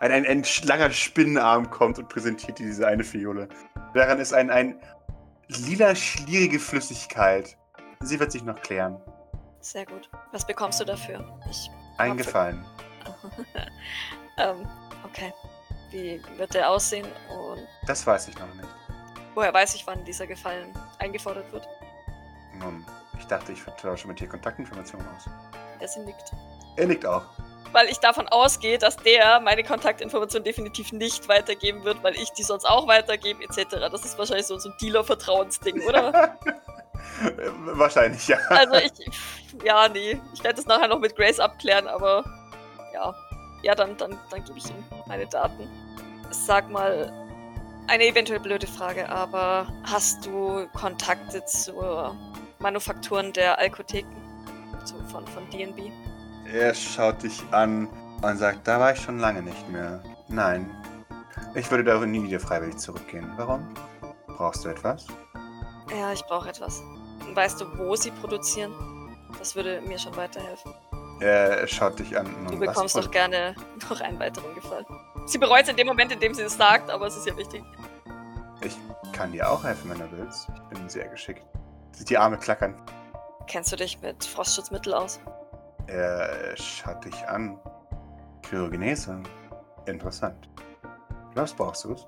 [0.00, 3.48] Ein, ein, ein langer Spinnenarm kommt und präsentiert dir diese eine Fiole.
[3.94, 4.78] Daran ist ein, ein
[5.46, 7.56] lila schlierige Flüssigkeit.
[8.00, 9.00] Sie wird sich noch klären.
[9.60, 10.08] Sehr gut.
[10.32, 11.24] Was bekommst du dafür?
[11.50, 11.70] Ich.
[11.96, 12.64] Eingefallen.
[14.36, 14.68] ähm,
[15.04, 15.32] okay.
[15.90, 18.68] Wie wird der aussehen und Das weiß ich noch nicht.
[19.34, 21.66] woher weiß ich, wann dieser Gefallen eingefordert wird?
[22.54, 22.84] Nun,
[23.18, 25.24] ich dachte, ich vertausche mit dir Kontaktinformationen aus.
[25.80, 26.32] Der sie nickt.
[26.76, 27.22] Er nickt auch.
[27.72, 32.42] Weil ich davon ausgehe, dass der meine Kontaktinformation definitiv nicht weitergeben wird, weil ich die
[32.42, 33.76] sonst auch weitergebe, etc.
[33.90, 36.38] Das ist wahrscheinlich so, so ein Dealer-Vertrauensding, oder?
[37.74, 38.38] Wahrscheinlich, ja.
[38.48, 38.92] Also ich.
[39.64, 40.20] Ja, nee.
[40.34, 42.24] Ich werde das nachher noch mit Grace abklären, aber
[42.92, 43.14] ja.
[43.62, 45.68] Ja, dann, dann, dann gebe ich ihm meine Daten.
[46.30, 47.12] Sag mal,
[47.88, 51.72] eine eventuell blöde Frage, aber hast du Kontakte zu
[52.58, 54.14] Manufakturen der Alkotheken?
[54.84, 55.90] So von, von DB?
[56.52, 57.88] Er schaut dich an
[58.22, 60.02] und sagt, da war ich schon lange nicht mehr.
[60.28, 60.70] Nein.
[61.54, 63.32] Ich würde da nie wieder freiwillig zurückgehen.
[63.36, 63.74] Warum?
[64.26, 65.06] Brauchst du etwas?
[65.90, 66.82] Ja, ich brauche etwas.
[67.34, 68.72] Weißt du, wo sie produzieren?
[69.38, 70.74] Das würde mir schon weiterhelfen.
[71.20, 72.46] Er schaut dich an.
[72.48, 73.54] Du bekommst doch gerne
[73.88, 74.86] noch einen weiteren Gefallen.
[75.26, 77.36] Sie bereut es in dem Moment, in dem sie es sagt, aber es ist ja
[77.36, 77.62] wichtig.
[78.62, 78.76] Ich
[79.12, 80.48] kann dir auch helfen, wenn du willst.
[80.54, 81.44] Ich bin sehr geschickt.
[82.08, 82.74] Die Arme klackern.
[83.46, 85.20] Kennst du dich mit Frostschutzmittel aus?
[85.86, 87.58] Er schaut dich an.
[88.42, 89.20] Kryogenese.
[89.86, 90.48] Interessant.
[91.34, 92.06] Was brauchst du es?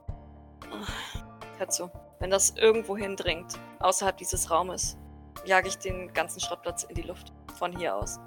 [1.58, 1.90] Hör zu.
[2.18, 4.96] Wenn das irgendwo hindringt, außerhalb dieses Raumes,
[5.44, 7.32] jage ich den ganzen Schrottplatz in die Luft.
[7.58, 8.18] Von hier aus.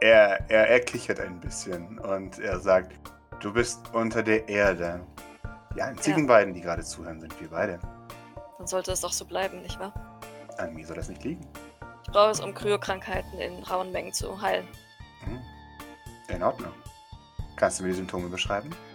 [0.00, 2.92] Er, er, er kichert ein bisschen und er sagt,
[3.40, 5.06] du bist unter der Erde.
[5.74, 6.26] Die einzigen Ja.
[6.26, 7.78] beiden, die gerade zuhören, sind wir beide.
[8.58, 9.92] Dann sollte es doch so bleiben, nicht wahr?
[10.58, 11.46] An mir soll das nicht liegen.
[12.04, 14.66] Ich brauche es, um Kryokrankheiten in rauen Mengen zu heilen.
[15.24, 15.40] Hm.
[16.28, 16.72] In Ordnung.
[17.56, 18.70] Kannst du mir die Symptome beschreiben?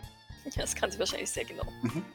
[0.56, 1.66] Ja, das kann sie wahrscheinlich sehr genau.
[1.82, 2.06] Mhm.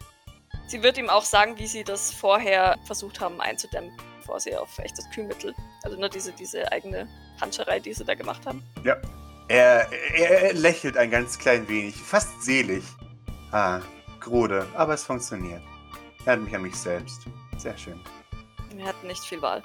[0.67, 3.93] Sie wird ihm auch sagen, wie sie das vorher versucht haben einzudämmen,
[4.41, 8.63] sie auf echtes Kühlmittel, also nur diese, diese eigene Panscherei, die sie da gemacht haben.
[8.85, 9.01] Er,
[9.49, 12.85] er, er lächelt ein ganz klein wenig, fast selig.
[13.51, 13.81] Ah,
[14.21, 15.63] Grode, aber es funktioniert.
[16.25, 17.23] Er hat mich an mich selbst.
[17.59, 18.01] Sehr schön.
[18.75, 19.63] Wir hatten nicht viel Wahl.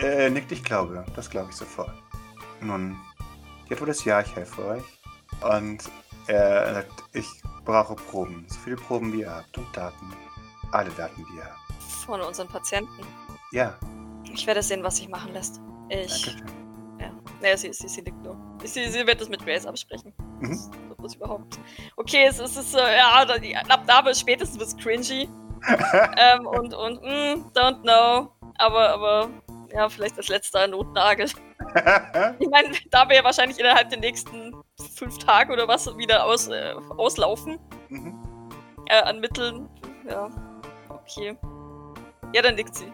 [0.00, 1.04] Er nickt, ich glaube.
[1.14, 1.92] Das glaube ich sofort.
[2.60, 2.98] Nun,
[3.68, 4.84] jetzt wurde es ja, ich helfe euch.
[5.42, 5.84] Und
[6.26, 7.26] er sagt, ich
[7.64, 8.46] brauche Proben.
[8.48, 9.56] So viele Proben, wie ihr habt.
[9.58, 10.12] Und Daten.
[10.72, 11.82] Alle Daten, die ihr habt.
[12.06, 13.06] Von unseren Patienten.
[13.52, 13.78] Ja,
[14.32, 15.60] Ich werde sehen, was sich machen lässt.
[15.88, 16.24] Ich.
[16.24, 16.46] danke schön.
[17.00, 17.10] Ja.
[17.40, 18.36] Naja, sie, sie, sie nickt nur.
[18.64, 20.12] Sie, sie wird das mit Grace absprechen.
[20.40, 20.50] Mhm.
[20.50, 20.70] Das,
[21.02, 21.58] das überhaupt.
[21.96, 25.28] Okay, es, ist- es ist, äh, ja, die- ab da wird spätestens wird's cringy.
[26.16, 28.32] ähm, und, und, mm, don't know.
[28.58, 29.28] Aber, aber,
[29.72, 31.26] ja, vielleicht als letzter Notnagel.
[32.38, 34.52] Ich meine, da wir ja wahrscheinlich innerhalb der nächsten
[34.94, 37.58] fünf Tage oder was wieder aus, äh, auslaufen
[37.88, 38.18] Mhm.
[38.86, 39.68] äh, an Mitteln.
[40.10, 40.28] Ja,
[40.90, 41.38] okay.
[42.34, 42.92] Ja, dann nickt sie.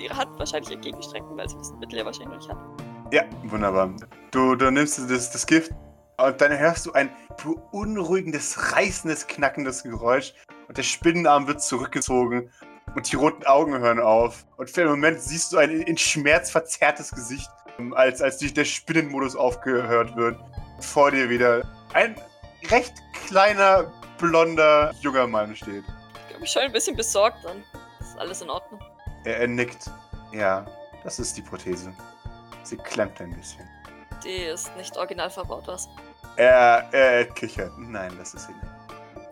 [0.00, 3.12] Ihre Hand wahrscheinlich entgegenstrecken, weil sie das Mittel ja wahrscheinlich noch nicht hat.
[3.12, 3.90] Ja, wunderbar.
[4.30, 5.72] Du, du nimmst das, das Gift
[6.16, 7.10] und dann hörst du ein
[7.42, 10.32] beunruhigendes, reißendes, knackendes Geräusch
[10.68, 12.50] und der Spinnenarm wird zurückgezogen
[12.94, 14.46] und die roten Augen hören auf.
[14.56, 17.48] Und für einen Moment siehst du ein in Schmerz verzerrtes Gesicht,
[17.78, 20.38] ähm, als, als der Spinnenmodus aufgehört wird.
[20.80, 21.62] Vor dir wieder
[21.94, 22.14] ein
[22.70, 22.94] recht
[23.26, 25.84] kleiner, blonder, junger Mann steht.
[26.30, 27.62] Ich ich schon ein bisschen besorgt dann.
[28.00, 28.80] Ist alles in Ordnung.
[29.24, 29.90] Er, er nickt.
[30.32, 30.66] Ja,
[31.04, 31.92] das ist die Prothese.
[32.62, 33.68] Sie klemmt ein bisschen.
[34.24, 35.88] Die ist nicht original verbaut, was?
[36.36, 37.72] Er, er kichert.
[37.78, 38.66] Nein, das ist sie nicht.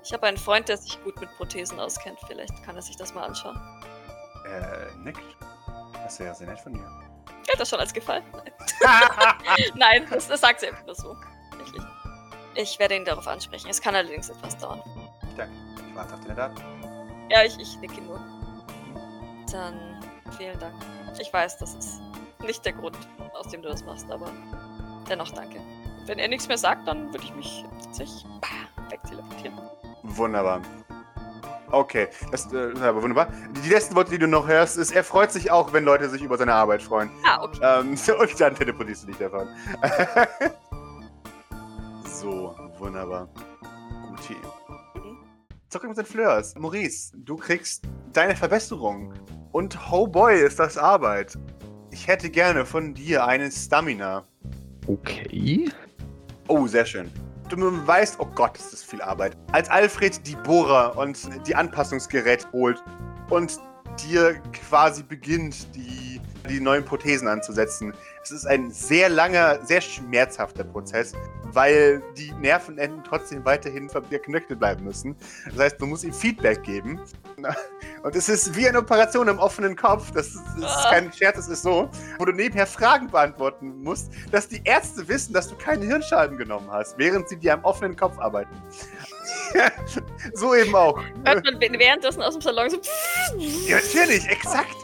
[0.05, 2.19] Ich habe einen Freund, der sich gut mit Prothesen auskennt.
[2.27, 3.61] Vielleicht kann er sich das mal anschauen.
[4.47, 5.21] Er nickt.
[5.93, 6.87] Das wäre sehr nett von dir.
[7.45, 8.25] Gilt das schon als Gefallen?
[8.83, 11.17] Nein, Nein das, das sagt sie einfach so.
[11.51, 11.83] Tatsächlich.
[12.55, 13.69] Ich werde ihn darauf ansprechen.
[13.69, 14.83] Es kann allerdings etwas dauern.
[15.37, 15.53] Danke.
[15.89, 17.29] Ich warte auf deine Daten.
[17.31, 18.19] Ja, ich, ich nicke nur.
[19.53, 19.75] Dann
[20.37, 20.75] vielen Dank.
[21.21, 22.01] Ich weiß, das ist
[22.45, 22.97] nicht der Grund,
[23.35, 24.31] aus dem du das machst, aber
[25.09, 25.61] dennoch danke.
[26.07, 28.25] Wenn er nichts mehr sagt, dann würde ich mich tatsächlich
[28.91, 29.59] wegteleportieren.
[30.03, 30.63] Wunderbar.
[31.71, 33.29] Okay, das äh, ist aber wunderbar.
[33.63, 36.23] Die, letzten Worte, die du noch hörst, ist, er freut sich auch, wenn Leute sich
[36.23, 37.11] über seine Arbeit freuen.
[37.25, 37.59] Ah, okay.
[37.61, 37.91] Ähm,
[38.21, 39.49] und dann teleportierst du dich davon.
[42.05, 43.29] so, wunderbar.
[44.09, 44.21] Gut
[44.95, 45.19] Mhm.
[45.69, 46.55] Zurück mit den Fleurs.
[46.55, 49.13] Maurice, du kriegst deine Verbesserung.
[49.53, 51.39] Und oh boy, ist das Arbeit.
[51.91, 54.25] Ich hätte gerne von dir einen Stamina.
[54.87, 55.71] Okay.
[56.49, 57.11] Oh, sehr schön.
[57.49, 59.37] Du weißt, oh Gott, ist das viel Arbeit.
[59.53, 62.83] Als Alfred die Bohrer und die Anpassungsgerät holt
[63.31, 63.59] und
[64.07, 67.95] dir quasi beginnt, die, die neuen Prothesen anzusetzen.
[68.23, 71.13] Es ist ein sehr langer, sehr schmerzhafter Prozess,
[71.53, 75.17] weil die Nervenenden trotzdem weiterhin verknöchelt bleiben müssen.
[75.47, 77.01] Das heißt, man muss ihm Feedback geben.
[78.03, 80.11] Und es ist wie eine Operation im offenen Kopf.
[80.13, 84.11] Das ist, das ist kein Scherz, es ist so, wo du nebenher Fragen beantworten musst,
[84.31, 87.97] dass die Ärzte wissen, dass du keine Hirnscheiben genommen hast, während sie dir am offenen
[87.97, 88.55] Kopf arbeiten.
[90.35, 91.01] so eben auch.
[91.25, 92.79] Hört man währenddessen aus dem Salon so.
[93.67, 94.77] Ja, natürlich, exakt.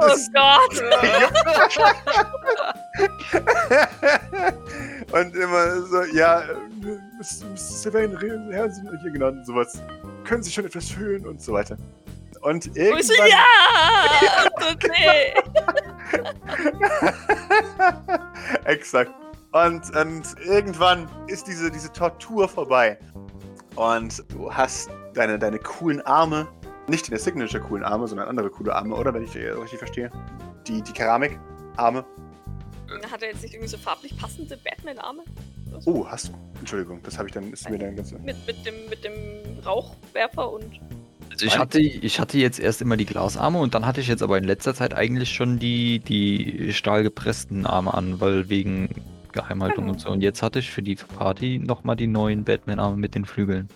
[0.00, 0.82] Oh Gott!
[5.12, 6.42] und immer so, ja.
[7.54, 8.16] Sylvain,
[8.50, 9.82] Herr, Sie hier genannt, sowas.
[10.24, 11.76] Können Sie schon etwas fühlen und so weiter.
[12.42, 13.28] Und Und ich so, irgendwann.
[13.28, 14.68] ja!
[14.70, 15.34] Und nee.
[18.64, 19.10] Exakt.
[19.52, 22.98] Und, und irgendwann ist diese, diese Tortur vorbei.
[23.74, 26.46] Und du hast deine, deine coolen Arme,
[26.88, 29.12] nicht deine Signature coolen Arme, sondern andere coole Arme, oder?
[29.14, 30.10] Wenn ich äh, richtig verstehe.
[30.66, 32.04] Die, die Keramik-Arme.
[33.10, 35.22] Hat er jetzt nicht irgendwie so farblich passende Batman-Arme?
[35.84, 36.32] Oh, hast du.
[36.58, 38.12] Entschuldigung, das habe ich dann, ist mir dann ganz.
[38.12, 40.80] Mit, mit, dem, mit dem Rauchwerfer und.
[41.30, 44.22] Also ich hatte, ich hatte jetzt erst immer die Glasarme und dann hatte ich jetzt
[44.22, 48.88] aber in letzter Zeit eigentlich schon die, die stahlgepressten Arme an, weil wegen
[49.32, 50.08] Geheimhaltung und so.
[50.08, 53.68] Und jetzt hatte ich für die Party nochmal die neuen Batman-Arme mit den Flügeln.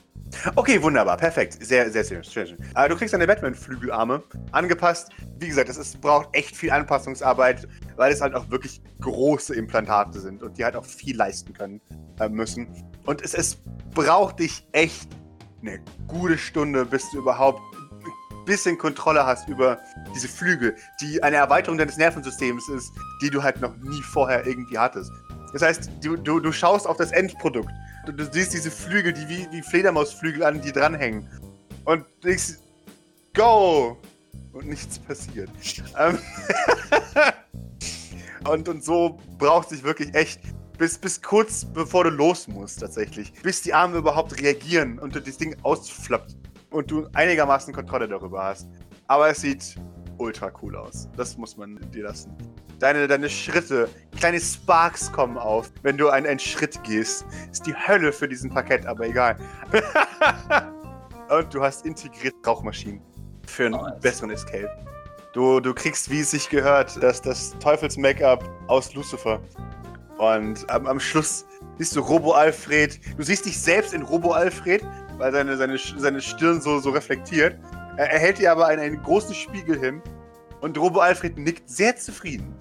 [0.56, 1.58] Okay, wunderbar, perfekt.
[1.64, 2.56] Sehr, sehr, sehr, schön.
[2.74, 4.22] Äh, du kriegst deine Batman-Flügelarme
[4.52, 5.10] angepasst.
[5.38, 10.42] Wie gesagt, es braucht echt viel Anpassungsarbeit, weil es halt auch wirklich große Implantate sind
[10.42, 11.80] und die halt auch viel leisten können
[12.20, 12.68] äh, müssen.
[13.04, 13.58] Und es, es
[13.94, 15.08] braucht dich echt
[15.60, 17.60] eine gute Stunde, bis du überhaupt
[18.32, 19.78] ein bisschen Kontrolle hast über
[20.14, 22.90] diese Flügel, die eine Erweiterung deines Nervensystems ist,
[23.22, 25.12] die du halt noch nie vorher irgendwie hattest.
[25.52, 27.70] Das heißt, du, du, du schaust auf das Endprodukt.
[28.06, 31.28] Du, du siehst diese Flügel, die wie, wie Fledermausflügel an dir dranhängen.
[31.84, 32.58] Und denkst,
[33.34, 33.96] go!
[34.52, 35.50] Und nichts passiert.
[35.98, 36.18] Ähm
[38.50, 40.40] und, und so braucht sich wirklich echt
[40.78, 43.32] bis, bis kurz bevor du los musst, tatsächlich.
[43.42, 46.36] Bis die Arme überhaupt reagieren und du das Ding ausflappt
[46.70, 48.68] und du einigermaßen Kontrolle darüber hast.
[49.06, 49.76] Aber es sieht
[50.18, 51.08] ultra cool aus.
[51.16, 52.36] Das muss man dir lassen.
[52.82, 57.24] Deine, deine Schritte, kleine Sparks kommen auf, wenn du einen, einen Schritt gehst.
[57.52, 59.36] Ist die Hölle für diesen Parkett, aber egal.
[61.28, 63.00] und du hast integrierte Rauchmaschinen
[63.46, 64.00] für einen Nice.
[64.00, 64.68] besseren Escape.
[65.32, 69.40] Du, du kriegst, wie es sich gehört, das, das Teufels-Make-up aus Lucifer.
[70.18, 71.46] Und am, am Schluss
[71.78, 72.98] siehst du Robo-Alfred.
[73.16, 74.84] Du siehst dich selbst in Robo-Alfred,
[75.18, 77.56] weil seine, seine, seine Stirn so, so reflektiert.
[77.96, 80.02] Er, er hält dir aber einen, einen großen Spiegel hin.
[80.60, 82.56] Und Robo-Alfred nickt sehr zufrieden.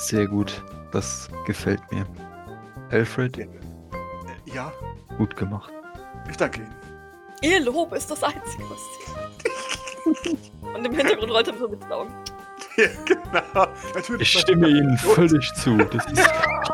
[0.00, 0.62] Sehr gut.
[0.92, 2.04] Das gefällt mir.
[2.90, 3.46] Alfred,
[4.46, 4.72] Ja,
[5.18, 5.70] gut gemacht.
[6.28, 6.74] ich danke Ihnen.
[7.42, 8.80] Ihr Lob ist das Einzige, was
[10.24, 10.38] zählt.
[10.74, 12.12] Und im Hintergrund rollt er so mit den Augen.
[12.76, 13.66] Ja, genau.
[13.94, 14.34] Natürlich.
[14.34, 15.76] Ich stimme Ihnen völlig zu.
[15.76, 16.22] Das ist,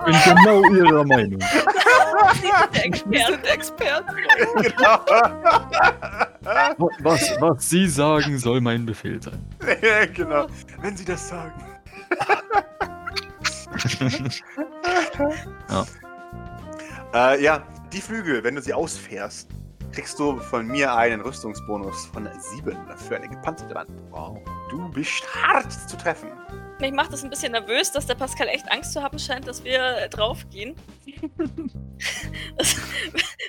[0.07, 1.41] ich bin genau Ihrer Meinung.
[2.35, 3.43] Sie sind der Experte.
[3.43, 4.14] Der Experte.
[4.62, 5.01] genau.
[7.01, 9.43] Was, was Sie sagen, soll mein Befehl sein.
[9.83, 10.47] ja, genau.
[10.81, 11.64] Wenn Sie das sagen.
[15.68, 15.84] Ja.
[17.14, 19.49] Äh, ja, die Flügel, wenn du sie ausfährst,
[19.93, 22.76] kriegst du von mir einen Rüstungsbonus von 7
[23.09, 23.91] für eine gepanzerte Wand.
[24.11, 24.39] Wow.
[24.68, 26.28] Du bist hart zu treffen.
[26.80, 29.64] Mich macht das ein bisschen nervös, dass der Pascal echt Angst zu haben scheint, dass
[29.64, 30.74] wir draufgehen.
[32.59, 32.76] Das,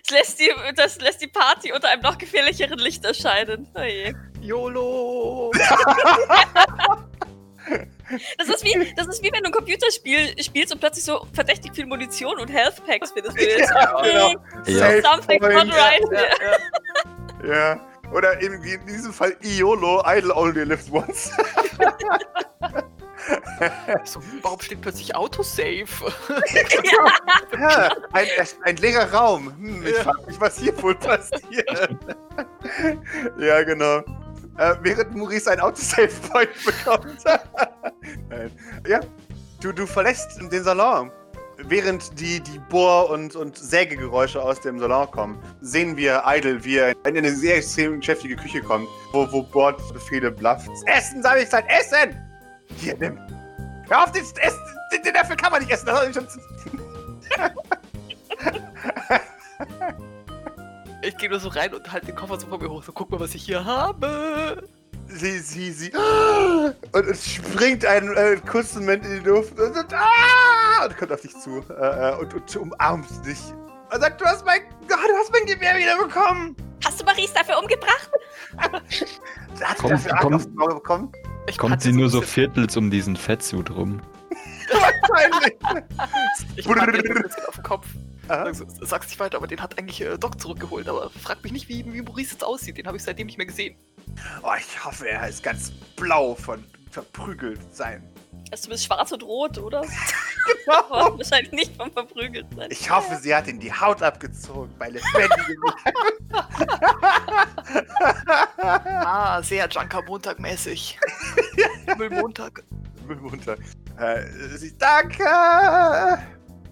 [0.04, 3.68] das, lässt die, das lässt die Party unter einem noch gefährlicheren Licht erscheinen.
[3.76, 4.14] Oh je.
[4.40, 5.52] YOLO!
[8.38, 11.74] Das ist, wie, das ist wie wenn du ein Computerspiel spielst und plötzlich so verdächtig
[11.76, 13.38] viel Munition und Health Packs findest.
[13.41, 14.32] Ja, Ja, genau.
[14.66, 14.78] Ja.
[14.80, 16.01] Save Something point, not right.
[16.12, 17.53] Ja, ja.
[17.74, 17.80] Ja.
[18.14, 21.32] Oder eben wie in diesem Fall IOLO, Idle Only Lives Once.
[24.05, 25.86] So, warum steht plötzlich Autosave?
[27.60, 28.28] Ja, ein,
[28.64, 29.47] ein leerer Raum.
[29.58, 30.03] Hm, ich Ja.
[30.03, 31.89] frag mich, was hier wohl passiert.
[33.39, 34.01] ja, genau.
[34.58, 37.24] Äh, während Maurice ein Autosave-Point bekommt.
[38.30, 38.51] Nein.
[38.88, 38.99] ja,
[39.62, 41.12] du, du verlässt den Salon.
[41.60, 46.78] Während die, die Bohr- und, und Sägegeräusche aus dem Salon kommen, sehen wir Idle, wie
[46.78, 50.70] er in eine sehr extrem geschäftige Küche kommt, wo, wo Bord Befehle blufft.
[50.86, 52.16] Essen, sag ich, sein Essen!
[52.78, 53.18] Hier, nimm.
[53.89, 54.60] Hör auf, den Essen!
[54.93, 55.88] Den, den Äpfel kann man nicht essen.
[55.88, 56.28] Das hat schon
[61.04, 62.84] Ich gehe nur so rein und halt den Koffer so vor mir hoch.
[62.84, 64.64] So, guck mal, was ich hier habe.
[65.08, 65.91] Sie, sie, sie.
[66.91, 71.12] Und es springt einen äh, kurzen Moment in die Luft und, und, ah, und kommt
[71.14, 73.39] auf dich zu äh, äh, und, und umarmt dich.
[73.93, 76.58] Und sagt, du hast mein, oh, du hast mein Gewehr wieder bekommen.
[76.84, 78.12] Hast du Maries dafür umgebracht?
[79.62, 81.12] Hast Kommt- du dafür Arg kommt- Auge bekommen?
[81.48, 84.02] Ich Kommt sie nur so viertels um diesen Fettsuit rum?
[85.10, 85.56] Wahrscheinlich.
[86.58, 87.88] Ich ein bisschen auf den Kopf.
[88.28, 88.52] Aha.
[88.54, 90.88] Sag's nicht weiter, aber den hat eigentlich äh, Doc zurückgeholt.
[90.88, 92.78] Aber frag mich nicht, wie, wie Maurice jetzt aussieht.
[92.78, 93.76] Den habe ich seitdem nicht mehr gesehen.
[94.44, 98.04] Oh, ich hoffe, er ist ganz blau von verprügelt sein.
[98.52, 99.84] Also du bist schwarz und rot, oder?
[100.66, 101.18] Genau.
[101.18, 102.70] Wahrscheinlich nicht vom Verprügelt sein.
[102.72, 105.62] Ich hoffe, sie hat ihm die Haut abgezogen bei lebendigem
[108.64, 110.98] Ah, sehr Junker-Montag-mäßig.
[111.98, 112.64] Müllmontag.
[113.06, 113.58] Müllmunter.
[113.98, 114.24] Äh,
[114.56, 115.26] sie, danke!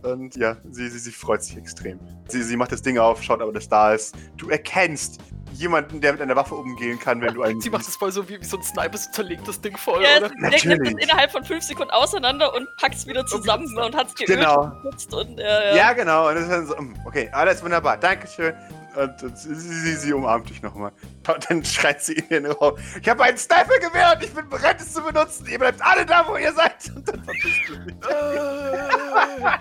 [0.05, 1.99] Und ja, sie, sie, sie freut sich extrem.
[2.27, 4.15] Sie, sie macht das Ding auf, schaut aber, dass da ist.
[4.37, 5.19] Du erkennst
[5.53, 7.61] jemanden, der mit einer Waffe umgehen kann, wenn du einen.
[7.61, 10.03] Sie macht es voll so wie, wie so ein Sniper, so zerlegt das Ding voll,
[10.03, 10.29] Ja, oder?
[10.29, 10.95] sie legt Natürlich.
[10.97, 14.39] es innerhalb von fünf Sekunden auseinander und packt es wieder zusammen und hat es geölt
[14.39, 14.71] Genau.
[14.83, 16.27] und und äh, Ja, genau.
[16.29, 18.53] Und das ist dann so, mm, okay, alles wunderbar, Dankeschön.
[18.95, 20.91] Und, und sie, sie, sie umarmt dich nochmal.
[21.27, 22.77] Und dann schreit sie in den Raum.
[23.01, 25.45] Ich habe ein Sniper-Gewehr und ich bin bereit, es zu benutzen.
[25.47, 26.91] Ihr bleibt alle da, wo ihr seid.
[26.95, 27.95] Und dann verpisst du dich.
[28.09, 29.57] Äh,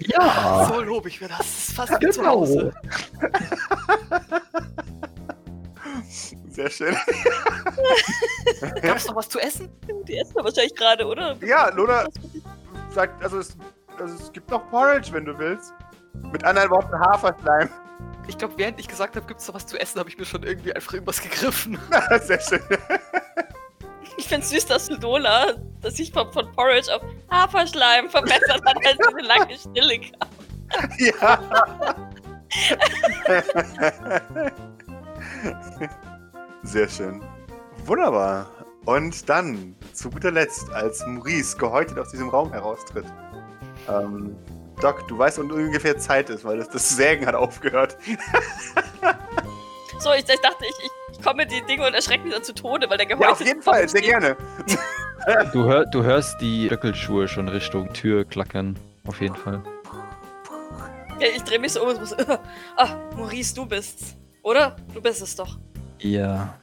[0.00, 1.38] Ja, so lobe ich mir das.
[1.38, 2.74] Das ist fast wie zu Hause.
[6.48, 6.96] Sehr schön.
[8.82, 9.68] Gab's noch was zu essen?
[10.08, 11.36] die essen wir wahrscheinlich gerade, oder?
[11.44, 12.06] Ja, Luna
[12.90, 13.56] sagt, also es,
[13.98, 15.74] also es gibt noch Porridge, wenn du willst.
[16.32, 17.70] Mit anderen Worten Haferschleim.
[18.28, 20.42] Ich glaube, während ich gesagt habe, gibt's noch was zu essen, habe ich mir schon
[20.42, 21.78] irgendwie einfach irgendwas gegriffen.
[22.22, 22.60] Sehr schön.
[24.16, 28.96] Ich find's süß, dass Lola, dass sich von, von Porridge auf Haferschleim verbessert hat, als
[28.96, 30.28] sie eine lange Stille kam.
[30.98, 31.38] Ja.
[36.62, 37.22] Sehr schön.
[37.84, 38.50] Wunderbar.
[38.86, 43.06] Und dann, zu guter Letzt, als Maurice gehäutet aus diesem Raum heraustritt.
[43.88, 44.36] Ähm,
[44.80, 47.96] Doc, du weißt, wann ungefähr Zeit ist, weil das, das Sägen hat aufgehört.
[49.98, 52.88] So, ich, ich dachte, ich, ich, komme die Dinge und erschrecke mich dann zu Tode,
[52.90, 54.36] weil der Ja, gehäutet auf jeden Fall, sehr gerne.
[55.52, 58.78] du, hör, du hörst die Stöckelschuhe schon Richtung Tür klackern.
[59.06, 59.62] Auf jeden Fall.
[61.18, 62.16] Ja, ich drehe mich so um und so,
[62.76, 64.14] ah, Maurice, du bist's.
[64.42, 64.76] Oder?
[64.92, 65.58] Du bist es doch.
[66.00, 66.58] Ja.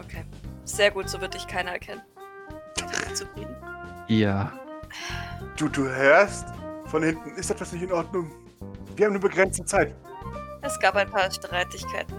[0.00, 0.24] Okay.
[0.64, 2.02] Sehr gut, so wird dich keiner erkennen.
[2.76, 3.54] Ich bin zufrieden.
[4.08, 4.52] Ja.
[5.56, 6.46] Du, du hörst
[6.92, 8.30] von hinten, ist etwas nicht in Ordnung?
[8.96, 9.94] Wir haben eine begrenzte Zeit.
[10.60, 12.14] Es gab ein paar Streitigkeiten.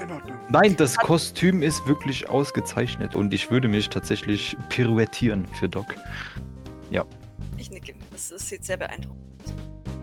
[0.00, 0.38] In Ordnung.
[0.50, 5.86] Nein, das Kostüm ist wirklich ausgezeichnet und ich würde mich tatsächlich pirouettieren für Doc.
[7.56, 7.94] Ich nicke.
[8.10, 9.54] Das, das sieht sehr beeindruckend aus.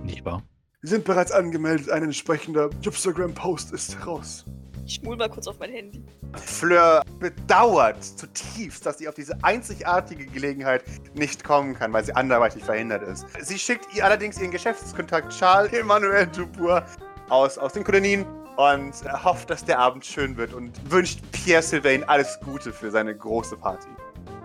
[0.03, 0.43] Nicht wahr?
[0.81, 4.45] Sie sind bereits angemeldet, ein entsprechender Instagram-Post ist raus.
[4.87, 6.01] Ich schmul mal kurz auf mein Handy.
[6.37, 10.81] Fleur bedauert zutiefst, dass sie auf diese einzigartige Gelegenheit
[11.13, 13.25] nicht kommen kann, weil sie anderweitig verhindert ist.
[13.41, 16.83] Sie schickt ihr allerdings ihren Geschäftskontakt Charles Emmanuel Dubois
[17.27, 18.25] aus, aus den Kolonien
[18.55, 22.89] und äh, hofft, dass der Abend schön wird und wünscht Pierre Sylvain alles Gute für
[22.89, 23.89] seine große Party.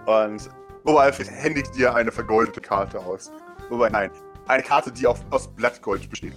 [0.06, 0.50] Und
[0.84, 3.30] Oberalfred händigt dir eine vergoldete Karte aus.
[3.68, 4.10] Wobei, nein,
[4.48, 6.32] eine Karte, die auf, aus Blattgold besteht.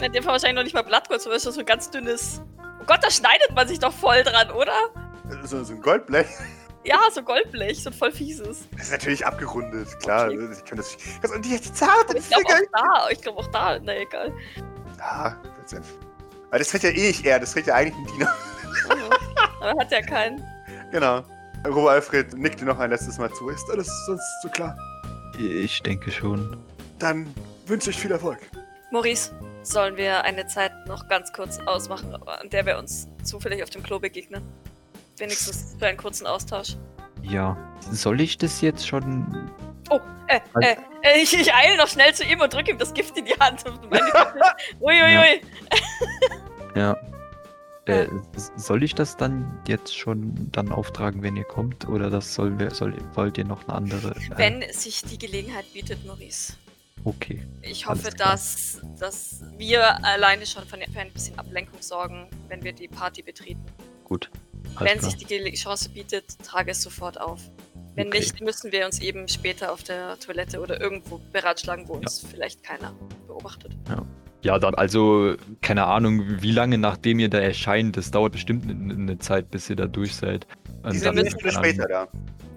[0.00, 2.40] In dem Fall wahrscheinlich noch nicht mal Blattgold, sondern so ein ganz dünnes.
[2.80, 4.72] Oh Gott, da schneidet man sich doch voll dran, oder?
[5.44, 6.26] So, so ein Goldblech.
[6.84, 8.66] Ja, so Goldblech, so ein voll fieses.
[8.72, 10.28] Das ist natürlich abgerundet, klar.
[10.28, 10.48] Okay.
[10.52, 12.60] Ich kann das, das, und die zarten Ich glaube Finger.
[12.72, 14.32] auch da, ich glaube auch da, na egal.
[14.98, 15.94] Ja, letztendlich.
[16.50, 18.34] Weil das trägt ja eh nicht er, das trägt ja eigentlich ein Diener.
[18.88, 19.12] Mhm.
[19.60, 20.42] Aber hat ja keinen.
[20.90, 21.22] Genau.
[21.66, 23.50] Robert Alfred nickte noch ein letztes Mal zu.
[23.50, 24.76] Ist alles sonst so klar?
[25.38, 26.56] Ich denke schon.
[26.98, 27.32] Dann
[27.66, 28.38] wünsche ich viel Erfolg.
[28.90, 33.70] Maurice, sollen wir eine Zeit noch ganz kurz ausmachen, an der wir uns zufällig auf
[33.70, 34.42] dem Klo begegnen?
[35.18, 36.76] Wenigstens für einen kurzen Austausch.
[37.22, 37.56] Ja.
[37.90, 39.50] Soll ich das jetzt schon.
[40.28, 43.16] Äh, äh, äh, ich, ich eile noch schnell zu ihm und drücke ihm das Gift
[43.18, 43.64] in die Hand.
[44.80, 45.40] Uiuiui.
[46.74, 46.96] Ja.
[47.86, 47.94] Ja.
[47.94, 51.88] Äh, s- soll ich das dann jetzt schon dann auftragen, wenn ihr kommt?
[51.88, 54.10] Oder das soll, soll wollt ihr noch eine andere?
[54.10, 56.52] Äh, Wenn sich die Gelegenheit bietet, Maurice.
[57.04, 57.46] Okay.
[57.62, 62.72] Ich hoffe, dass, dass wir alleine schon von, für ein bisschen Ablenkung sorgen, wenn wir
[62.72, 63.64] die Party betreten.
[64.04, 64.30] Gut.
[64.76, 65.10] Alles wenn klar.
[65.10, 67.40] sich die Chance bietet, trage es sofort auf.
[67.94, 68.18] Wenn Okay.
[68.20, 72.62] nicht, müssen wir uns eben später auf der Toilette oder irgendwo beratschlagen, wo uns vielleicht
[72.62, 72.94] keiner
[73.26, 73.76] beobachtet.
[74.42, 78.94] Ja, dann also, keine Ahnung, wie lange nachdem ihr da erscheint, das dauert bestimmt eine,
[78.94, 80.46] eine Zeit, bis ihr da durch seid.
[80.82, 82.08] Und Die sind dann- später da.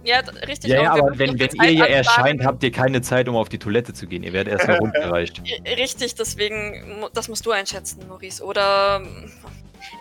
[0.04, 0.70] Ja, richtig.
[0.72, 3.60] Ja, ja, aber wenn, wenn ihr hier erscheint, habt ihr keine Zeit, um auf die
[3.60, 4.24] Toilette zu gehen.
[4.24, 5.42] Ihr werdet erst heruntergereicht.
[5.66, 8.44] R- Richtig, deswegen, das musst du einschätzen, Maurice.
[8.44, 9.32] Oder ähm,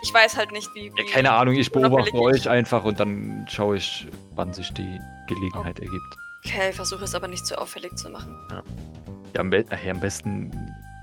[0.01, 0.87] ich weiß halt nicht, wie.
[0.87, 4.99] Ja, wie keine Ahnung, ich beobachte euch einfach und dann schaue ich, wann sich die
[5.27, 6.15] Gelegenheit ergibt.
[6.45, 8.35] Okay, versuche es aber nicht zu auffällig zu machen.
[8.51, 10.51] Ja, am, be ach ja, am besten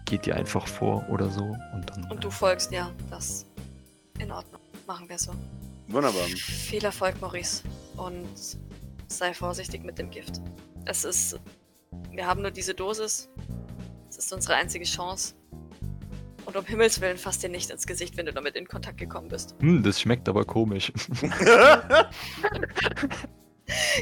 [0.04, 2.06] geht ihr einfach vor oder so und dann.
[2.10, 3.46] Und du folgst, ja, das.
[4.18, 4.60] In Ordnung.
[4.86, 5.32] Machen wir so.
[5.88, 6.24] Wunderbar.
[6.24, 7.62] Viel Erfolg, Maurice.
[7.96, 8.28] Und
[9.18, 10.40] sei vorsichtig mit dem Gift.
[10.84, 11.38] Es ist.
[12.10, 13.28] Wir haben nur diese Dosis.
[14.08, 15.34] Es ist unsere einzige Chance.
[16.46, 19.28] Und um Himmels Willen fass dir nicht ins Gesicht, wenn du damit in Kontakt gekommen
[19.28, 19.54] bist.
[19.60, 20.92] Hm, das schmeckt aber komisch.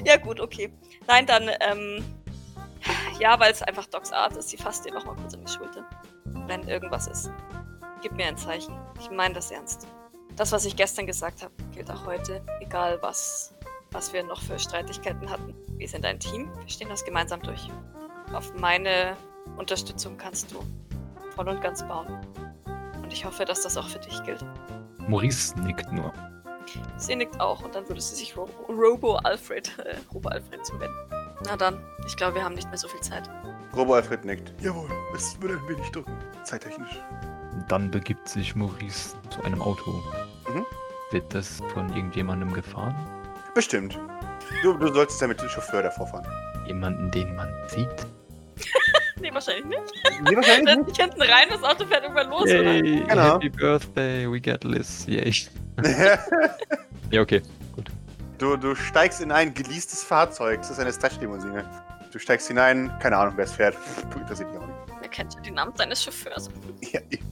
[0.04, 0.72] Ja, gut, okay.
[1.06, 2.04] Nein, dann, ähm.
[3.18, 5.84] Ja, weil es einfach Docs Art ist, sie fasst dir nochmal kurz an die Schulter.
[6.46, 7.30] Wenn irgendwas ist.
[8.00, 8.74] Gib mir ein Zeichen.
[9.00, 9.88] Ich meine das ernst.
[10.36, 12.40] Das, was ich gestern gesagt habe, gilt auch heute.
[12.60, 13.52] Egal, was,
[13.90, 15.54] was wir noch für Streitigkeiten hatten.
[15.76, 16.50] Wir sind ein Team.
[16.60, 17.68] Wir stehen das gemeinsam durch.
[18.32, 19.16] Auf meine
[19.56, 20.62] Unterstützung kannst du
[21.34, 22.06] voll und ganz bauen.
[23.02, 24.44] Und ich hoffe, dass das auch für dich gilt.
[25.08, 26.12] Maurice nickt nur.
[26.98, 30.94] Sie nickt auch und dann würde sie sich Ro Robo Alfred, äh, Robo Alfred zuwenden.
[31.44, 33.30] Na dann, ich glaube, wir haben nicht mehr so viel Zeit.
[33.74, 34.52] Robo Alfred nickt.
[34.60, 36.12] Jawohl, es würde ein wenig drücken.
[36.42, 37.00] Zeittechnisch.
[37.68, 39.90] Dann begibt sich Maurice zu einem Auto.
[40.52, 40.66] Mhm.
[41.10, 42.94] Wird das von irgendjemandem gefahren?
[43.58, 43.98] Bestimmt.
[44.62, 46.24] Du, du solltest ja mit dem Chauffeur davor fahren.
[46.68, 47.88] Jemanden, den man sieht?
[49.20, 49.82] Nee, wahrscheinlich nicht.
[50.22, 52.62] Nee, wahrscheinlich Setz dich hinten rein, das Auto fährt irgendwann los, oder?
[52.62, 53.34] Yay, Genau.
[53.34, 55.04] Happy Birthday, we get Liz.
[55.08, 55.24] Yay.
[55.24, 55.50] nicht.
[57.10, 57.42] Ja, okay.
[58.38, 60.60] du, du steigst in ein geleastes Fahrzeug.
[60.60, 61.64] Das ist eine Stretch-Limousine.
[62.12, 63.76] Du steigst hinein, keine Ahnung, wer es fährt.
[64.10, 64.78] Puh, Interessiert mich auch nicht.
[65.00, 66.48] Wer kennt schon den Namen seines Chauffeurs?
[66.92, 67.26] Ja, eben.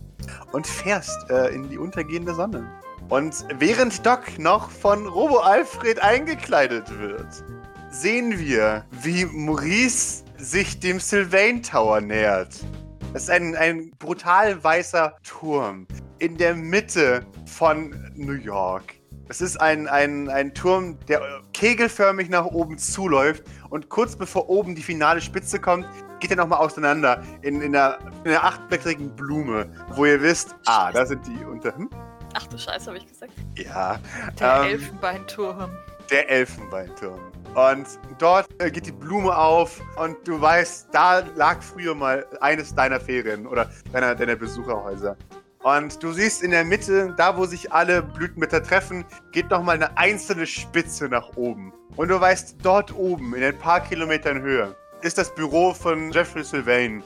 [0.51, 2.69] und fährst äh, in die untergehende Sonne.
[3.09, 7.45] Und während Doc noch von Robo Alfred eingekleidet wird,
[7.91, 12.65] sehen wir, wie Maurice sich dem Sylvain Tower nähert.
[13.13, 15.87] Das ist ein, ein brutal weißer Turm
[16.19, 18.95] in der Mitte von New York.
[19.29, 21.21] Es ist ein, ein, ein Turm, der
[21.53, 25.87] kegelförmig nach oben zuläuft und kurz bevor oben die finale Spitze kommt,
[26.19, 30.91] geht er nochmal auseinander in, in, einer, in einer achtblättrigen Blume, wo ihr wisst, ah,
[30.91, 31.77] da sind die unter.
[31.77, 31.89] Hm?
[32.39, 33.33] Ach du Scheiße, habe ich gesagt.
[33.57, 33.99] Ja,
[34.39, 35.71] Der Ähm, Elfenbeinturm.
[36.11, 37.21] der Elfenbeinturm.
[37.55, 37.87] Und
[38.19, 43.01] dort äh, geht die Blume auf und du weißt, da lag früher mal eines deiner
[43.01, 45.17] Ferien oder deiner, deiner Besucherhäuser.
[45.63, 49.97] Und du siehst in der Mitte, da wo sich alle Blütenblätter treffen, geht nochmal eine
[49.97, 51.73] einzelne Spitze nach oben.
[51.97, 56.45] Und du weißt, dort oben, in ein paar Kilometern Höhe, ist das Büro von Jeffrey
[56.45, 57.03] Sylvain,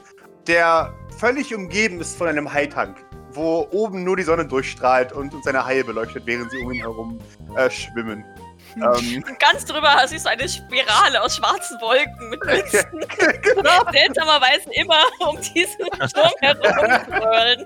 [0.47, 2.97] der völlig umgeben ist von einem Haitank,
[3.33, 6.81] wo oben nur die Sonne durchstrahlt und, und seine Haie beleuchtet, während sie um ihn
[6.81, 7.19] herum
[7.55, 8.23] äh, schwimmen.
[8.75, 12.85] ähm, Und ganz drüber siehst du eine Spirale aus schwarzen Wolken mit Blitzen.
[13.41, 17.65] genau, Seltsamerweise immer um diesen Turm herumrollen.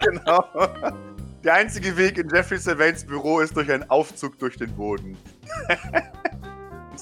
[0.00, 0.44] genau.
[1.42, 5.16] Der einzige Weg in Jeffrey Sylvains Büro ist durch einen Aufzug durch den Boden.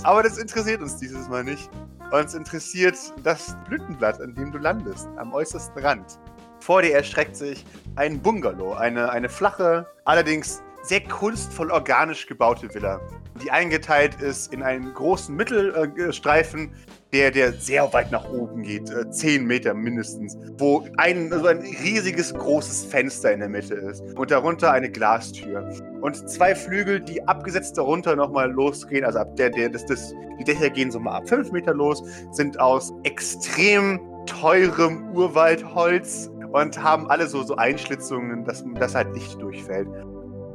[0.03, 1.71] Aber das interessiert uns dieses Mal nicht.
[2.11, 6.19] Uns interessiert das Blütenblatt, an dem du landest, am äußersten Rand.
[6.65, 7.63] Vor dir erstreckt sich
[7.97, 13.03] ein Bungalow, eine, eine flache, allerdings sehr kunstvoll organisch gebaute Villa,
[13.43, 16.73] die eingeteilt ist in einen großen Mittelstreifen,
[17.13, 21.59] der, der sehr weit nach oben geht, äh, 10 Meter mindestens, wo ein, also ein
[21.59, 25.71] riesiges großes Fenster in der Mitte ist und darunter eine Glastür.
[26.01, 30.45] Und zwei Flügel, die abgesetzt darunter nochmal losgehen, also ab der, der, das, das, die
[30.45, 32.03] Dächer gehen so mal ab 5 Meter los,
[32.33, 39.43] sind aus extrem teurem Urwaldholz und haben alle so, so Einschlitzungen, dass, dass halt Licht
[39.43, 39.89] durchfällt.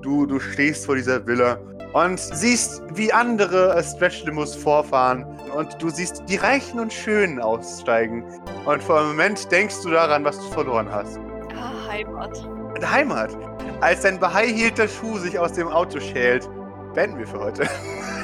[0.02, 1.60] Du, du stehst vor dieser Villa
[1.92, 5.26] und siehst, wie andere äh, Stretch-Limos vorfahren.
[5.58, 8.24] Und du siehst die Reichen und Schönen aussteigen.
[8.66, 11.20] Und für einen Moment denkst du daran, was du verloren hast.
[11.54, 12.48] Ah, Heimat.
[12.82, 13.38] Heimat.
[13.82, 16.50] Als dein beheilter Schuh sich aus dem Auto schält,
[16.94, 17.64] beenden wir für heute.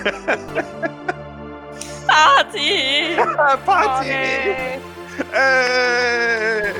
[2.07, 3.17] Party!
[3.65, 4.11] Party!
[4.11, 4.79] Okay.
[5.33, 6.73] Äh,